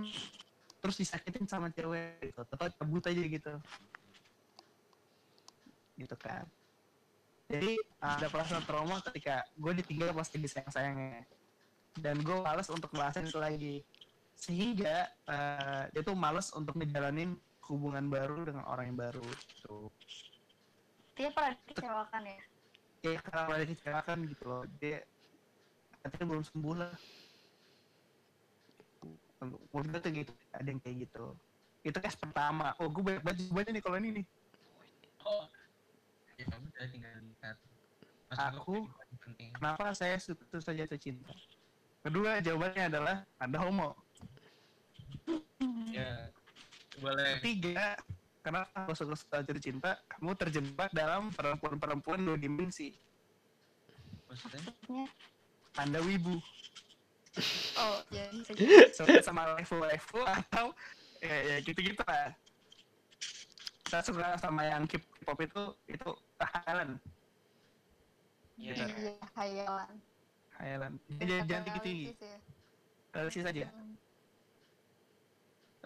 [0.80, 3.54] terus disakitin sama cewek gitu atau cabut aja gitu
[6.00, 6.48] gitu kan
[7.52, 11.28] jadi ada perasaan trauma ketika gue ditinggal pas lagi sayang sayangnya
[11.98, 13.76] dan gue males untuk ngelasin itu lagi.
[14.38, 17.34] Sehingga eh, dia tuh males untuk ngejalanin
[17.70, 19.90] hubungan baru dengan orang yang baru gitu.
[21.18, 22.40] Dia pernah dikecewakan ya?
[23.00, 24.64] ya karena ada kecelakaan gitu loh.
[24.80, 25.04] Dia
[26.04, 26.94] katanya belum sembuh lah.
[29.40, 31.26] Menurut gue tuh gitu ada yang kayak gitu.
[31.84, 32.76] Itu case pertama.
[32.80, 34.26] Oh gue banyak banget jawabannya nih kalau ini nih.
[35.24, 35.44] Oh
[36.40, 38.88] ya udah tinggal lihat gua Aku-
[39.36, 41.34] kenapa saya su- susah jatuh cinta
[42.10, 43.94] kedua jawabannya adalah anda homo.
[45.94, 46.34] Ya
[46.98, 47.38] boleh.
[47.38, 47.94] Ketiga
[48.42, 52.98] kenapa kalau suka suka jatuh cinta kamu terjebak dalam perempuan-perempuan dua dimensi.
[54.26, 55.06] Maksudnya?
[55.78, 56.42] Anda wibu.
[57.78, 58.90] Oh, ya bisa jadi.
[58.90, 60.74] suka sama level-level atau
[61.22, 62.34] ya, ya gitu-gitu lah.
[63.86, 66.10] Saya suka sama yang K-pop itu itu
[66.42, 66.98] hayalan
[68.60, 68.76] Iya.
[68.76, 70.09] Iya, hayalan.
[70.60, 70.94] Hayalan
[71.24, 72.08] jangan jangan tinggi-tinggi.
[72.08, 72.40] Realistis ya.
[73.16, 73.96] realistis aja Hmm.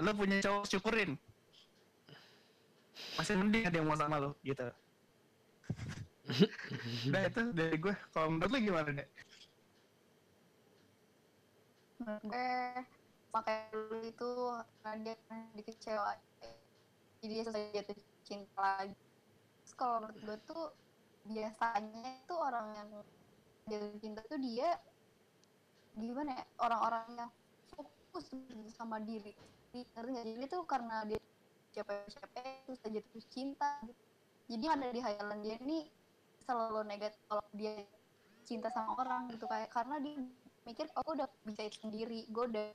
[0.01, 1.11] lo punya cowok syukurin.
[3.17, 4.65] Masih mending ada yang mau sama lu gitu.
[7.09, 9.07] Udah itu dari gue kalau menurut lu gimana deh
[12.03, 12.83] gue
[13.31, 14.29] pakai dulu itu
[15.03, 15.15] dia
[15.55, 16.13] dikecewa.
[17.23, 17.97] Jadi dia selesai jatuh
[18.27, 18.95] cinta lagi.
[19.63, 20.63] Terus kalau menurut gue tuh
[21.23, 22.89] biasanya itu orang yang
[23.67, 24.75] jatuh cinta tuh dia
[25.93, 27.31] gimana ya orang-orang yang
[27.71, 28.25] fokus
[28.73, 29.33] sama diri.
[29.73, 31.19] Ngerti jadi itu karena dia
[31.73, 33.71] capek-capek terus dia jatuh cinta.
[34.49, 35.87] Jadi ada di hayalan dia ini
[36.43, 37.73] selalu negatif kalau dia
[38.43, 39.45] cinta sama orang gitu.
[39.47, 40.17] Kayak karena dia
[40.63, 42.67] mikir oh udah bisa sendiri gue udah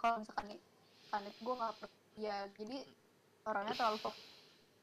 [0.00, 0.60] kalau misalkan nih
[1.16, 1.74] itu gue nggak
[2.20, 2.78] ya jadi
[3.48, 4.26] orangnya terlalu fokus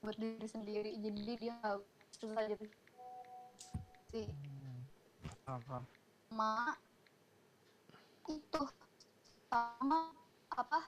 [0.01, 0.91] buat diri sendiri.
[0.97, 1.56] Jadi dia
[2.18, 2.66] susah gitu
[4.14, 4.53] sih
[5.44, 6.72] sama
[8.32, 8.62] itu
[9.52, 10.16] sama
[10.56, 10.80] apa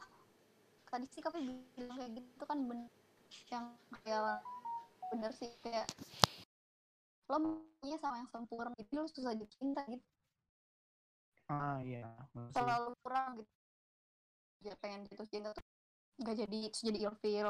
[0.88, 1.44] tadi sih kamu
[1.76, 2.90] bilang kayak gitu kan bener
[3.52, 3.66] yang
[4.00, 4.40] kayak
[5.12, 5.86] bener sih kayak
[7.28, 10.06] lo maunya sama yang sempurna jadi lo susah jatuh cinta gitu.
[11.50, 12.06] Ah iya
[12.54, 13.54] selalu kurang gitu.
[14.64, 15.66] Ya pengen jatuh cinta tuh
[16.22, 17.50] nggak jadi jadi ilfeel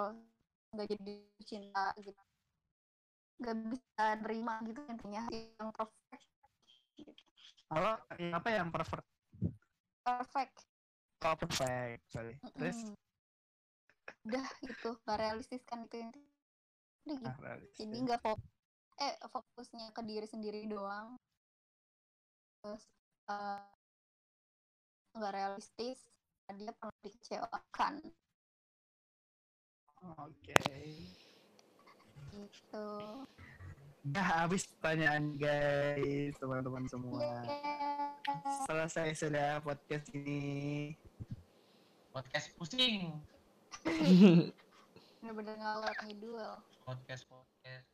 [0.74, 2.22] nggak jadi cinta gitu.
[3.44, 6.05] Nggak bisa nerima gitu intinya yang perfect
[7.74, 9.06] yang apa yang perfect
[10.06, 10.56] perfect.
[11.18, 12.06] Kalau perfect.
[12.14, 12.38] Sorry.
[12.54, 12.78] Terus?
[12.86, 13.04] Mm-mm.
[14.26, 16.02] udah gitu nggak realistis kan itu
[17.06, 17.30] udah gitu.
[17.30, 18.50] Ah, jadi nggak fokus
[18.96, 21.18] eh fokusnya ke diri sendiri doang.
[22.62, 22.86] Terus
[23.30, 23.62] eh,
[25.18, 26.00] nggak realistis.
[26.46, 27.94] Dia pernah dikecewakan.
[30.22, 30.54] Oke.
[32.30, 32.90] Gitu
[34.06, 37.42] udah habis pertanyaan guys teman-teman semua.
[38.70, 40.94] Selesai sudah podcast ini.
[42.14, 43.18] Podcast pusing.
[45.20, 46.38] Bener-bener ngalor ngidul.
[46.86, 47.86] Podcast podcast.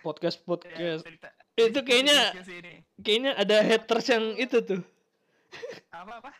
[0.00, 2.18] Podcast Ya, podcast cerita- itu kayaknya
[3.02, 4.82] kayaknya ada haters yang itu tuh.
[5.92, 6.32] Apa apa?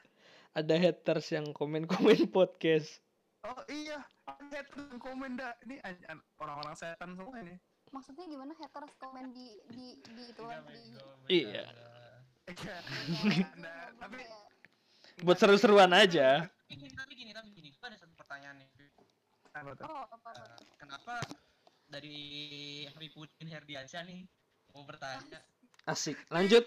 [0.57, 3.05] Ada haters yang komen-komen podcast.
[3.45, 4.01] Oh iya.
[4.25, 7.55] Ada haters yang komen dah ini an- an- orang-orang setan semua ini
[7.91, 11.49] maksudnya gimana haters komen di di di itu Enggak, di bego, Iya.
[11.49, 11.65] Iya.
[12.49, 12.77] Iya,
[14.03, 14.21] tapi
[15.21, 16.49] buat seru-seruan aja.
[16.49, 17.69] tapi gini tapi gini tapi gini.
[17.79, 18.69] Ada satu pertanyaan nih.
[19.53, 19.85] Apa tuh?
[19.89, 21.15] oh apa Eh, kenapa
[21.89, 22.19] dari
[22.93, 24.25] Habibudin Herdiansyah nih
[24.73, 25.41] mau bertanya?
[25.85, 26.17] Asik.
[26.29, 26.65] Lanjut.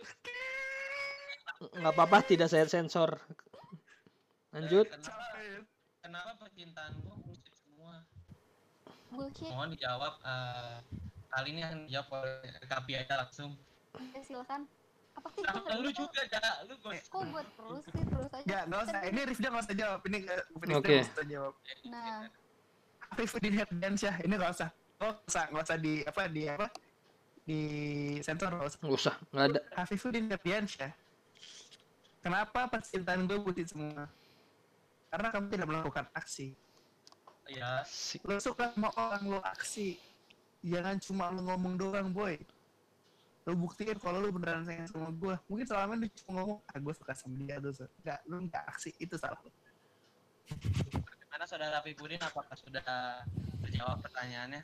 [1.77, 3.21] Nggak apa-apa tidak saya sensor.
[4.51, 4.85] Lanjut.
[4.85, 5.25] Eh, kenapa
[6.01, 8.01] kenapa percintaan gua bullshit semua?
[9.09, 9.49] Bullshit.
[9.49, 10.77] Mohon dijawab eh,
[11.31, 13.51] kali ini akan dijawab oleh Kapi aja langsung
[13.95, 14.61] ya silakan
[15.11, 18.63] apa sih nggak lu juga dah lu gue kok buat terus sih terus aja Nggak,
[18.71, 18.99] nggak usah.
[18.99, 19.99] Kan Ini Rifda nggak usah jawab.
[20.07, 20.95] Ini Rifda Oke.
[20.95, 21.53] nggak usah jawab.
[21.91, 22.19] nah
[23.11, 24.69] Rifdin Herdiansyah, ini nggak usah.
[25.03, 26.67] Oh, nggak usah, nggak usah di apa di apa
[27.43, 27.61] di
[28.23, 28.79] sensor nggak usah.
[28.79, 30.91] nggak usah nggak ada Hafifuddin Herdiansyah.
[32.21, 34.05] Kenapa percintaan gue putih semua?
[35.11, 36.55] Karena kamu tidak melakukan aksi.
[37.51, 37.83] ya
[38.23, 39.99] Lo suka sama orang lo aksi.
[40.61, 42.37] Jangan cuma lo ngomong doang, boy.
[43.49, 45.33] Lo buktiin kalau lo beneran sayang sama gue.
[45.49, 47.73] Mungkin selama ini cuma ngomong, ah gue suka sama dia tuh.
[47.73, 48.93] Sir." Nggak, lo nggak aksi.
[49.01, 49.41] Itu salah.
[50.93, 52.83] Bagaimana saudara Habibudin apakah sudah
[53.63, 54.61] terjawab pertanyaannya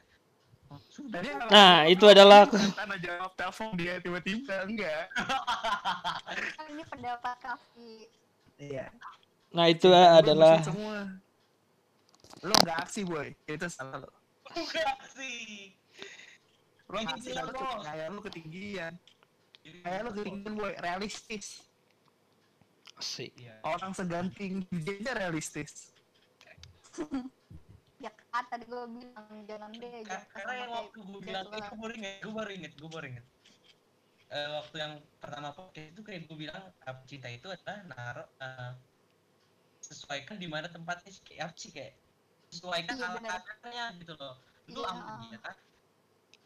[0.68, 4.68] oh, sudah Nah, itu adalah- Karena jawab telepon dia tiba-tiba.
[4.68, 5.08] Enggak.
[6.60, 7.94] kan ini pendapat kafi
[8.58, 8.90] Iya.
[9.54, 11.08] nah itu adalah semua.
[12.44, 13.32] Lo nggak aksi, boy.
[13.48, 14.12] Itu salah lo.
[14.54, 15.72] enggak sih
[16.88, 17.84] Lo Ini aksi dia, tapi bos.
[17.84, 18.94] kayak lo ketinggian.
[19.60, 20.72] Jadi, Kayak lo ketinggian, boy.
[20.78, 21.48] Realistis.
[22.94, 23.62] asik Iya.
[23.62, 25.92] Orang seganting dia aja realistis.
[27.98, 31.66] ya kan tadi gue bilang jangan deh jangan karena yang waktu gue bilang itu lah.
[31.68, 33.26] gue baru inget gue baru inget gue baru inget
[34.28, 38.72] Eh, waktu yang pertama podcast itu kayak gue bilang apa cinta itu adalah naruh eh,
[39.80, 41.94] sesuaikan di mana tempatnya sih kayak apa sih kayak
[42.48, 43.40] sesuaikan Iya, ala benar.
[43.40, 44.36] kadarnya gitu loh
[44.68, 45.56] lu Iya, sama dia kan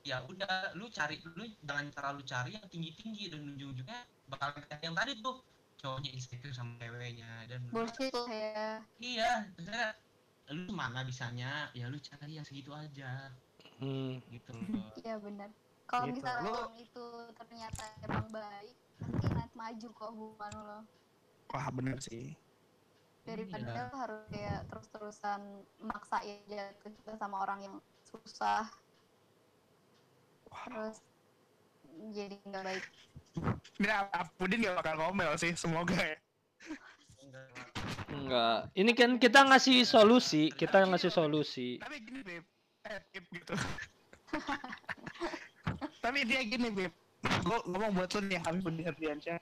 [0.01, 4.81] ya udah lu cari lu jangan terlalu cari yang tinggi tinggi dan ujung-ujungnya bakal kayak
[4.81, 5.45] yang tadi tuh
[5.77, 8.65] cowoknya insecure sama ceweknya dan bullshit lah ya
[8.97, 9.87] iya maksudnya
[10.51, 13.29] lu mana bisanya ya lu cari yang segitu aja
[13.77, 14.21] hmm.
[14.29, 14.53] gitu
[15.05, 15.49] iya benar
[15.85, 16.17] kalau Gitu.
[16.17, 20.79] misalnya Lu- orang itu ternyata emang baik nanti nanti maju kok hubungan lo
[21.51, 22.31] Wah, bener sih.
[23.21, 23.83] daripada Iya.
[23.85, 25.41] lo harus kayak terus-terusan
[25.77, 28.65] maksain jatuh cinta sama orang yang susah
[30.51, 30.97] terus
[32.11, 32.85] jadi nggak baik.
[33.79, 36.19] Ini Apudin gak bakal ngomel sih, semoga ya.
[38.11, 41.79] enggak ini kan kita ngasih solusi kita ngasih solusi.
[41.79, 42.43] Tapi gini, Beb.
[42.91, 43.55] eh Bib gitu.
[46.03, 46.91] Tapi dia gini Bib
[47.21, 49.39] gue ngomong buat lu nih Habib Budi Ardiansyah.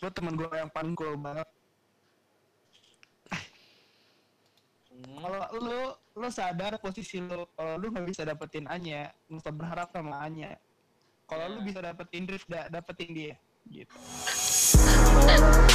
[0.00, 1.46] Lu temen gue yang paling cool banget
[5.00, 5.16] Hmm.
[5.24, 5.80] kalau lu
[6.20, 10.60] lu sadar posisi lu kalau lu nggak bisa dapetin Anya lu berharap sama Anya
[11.24, 11.66] kalau lu Ya.
[11.72, 13.34] bisa dapetin Drift da dapetin dia
[13.70, 13.94] gitu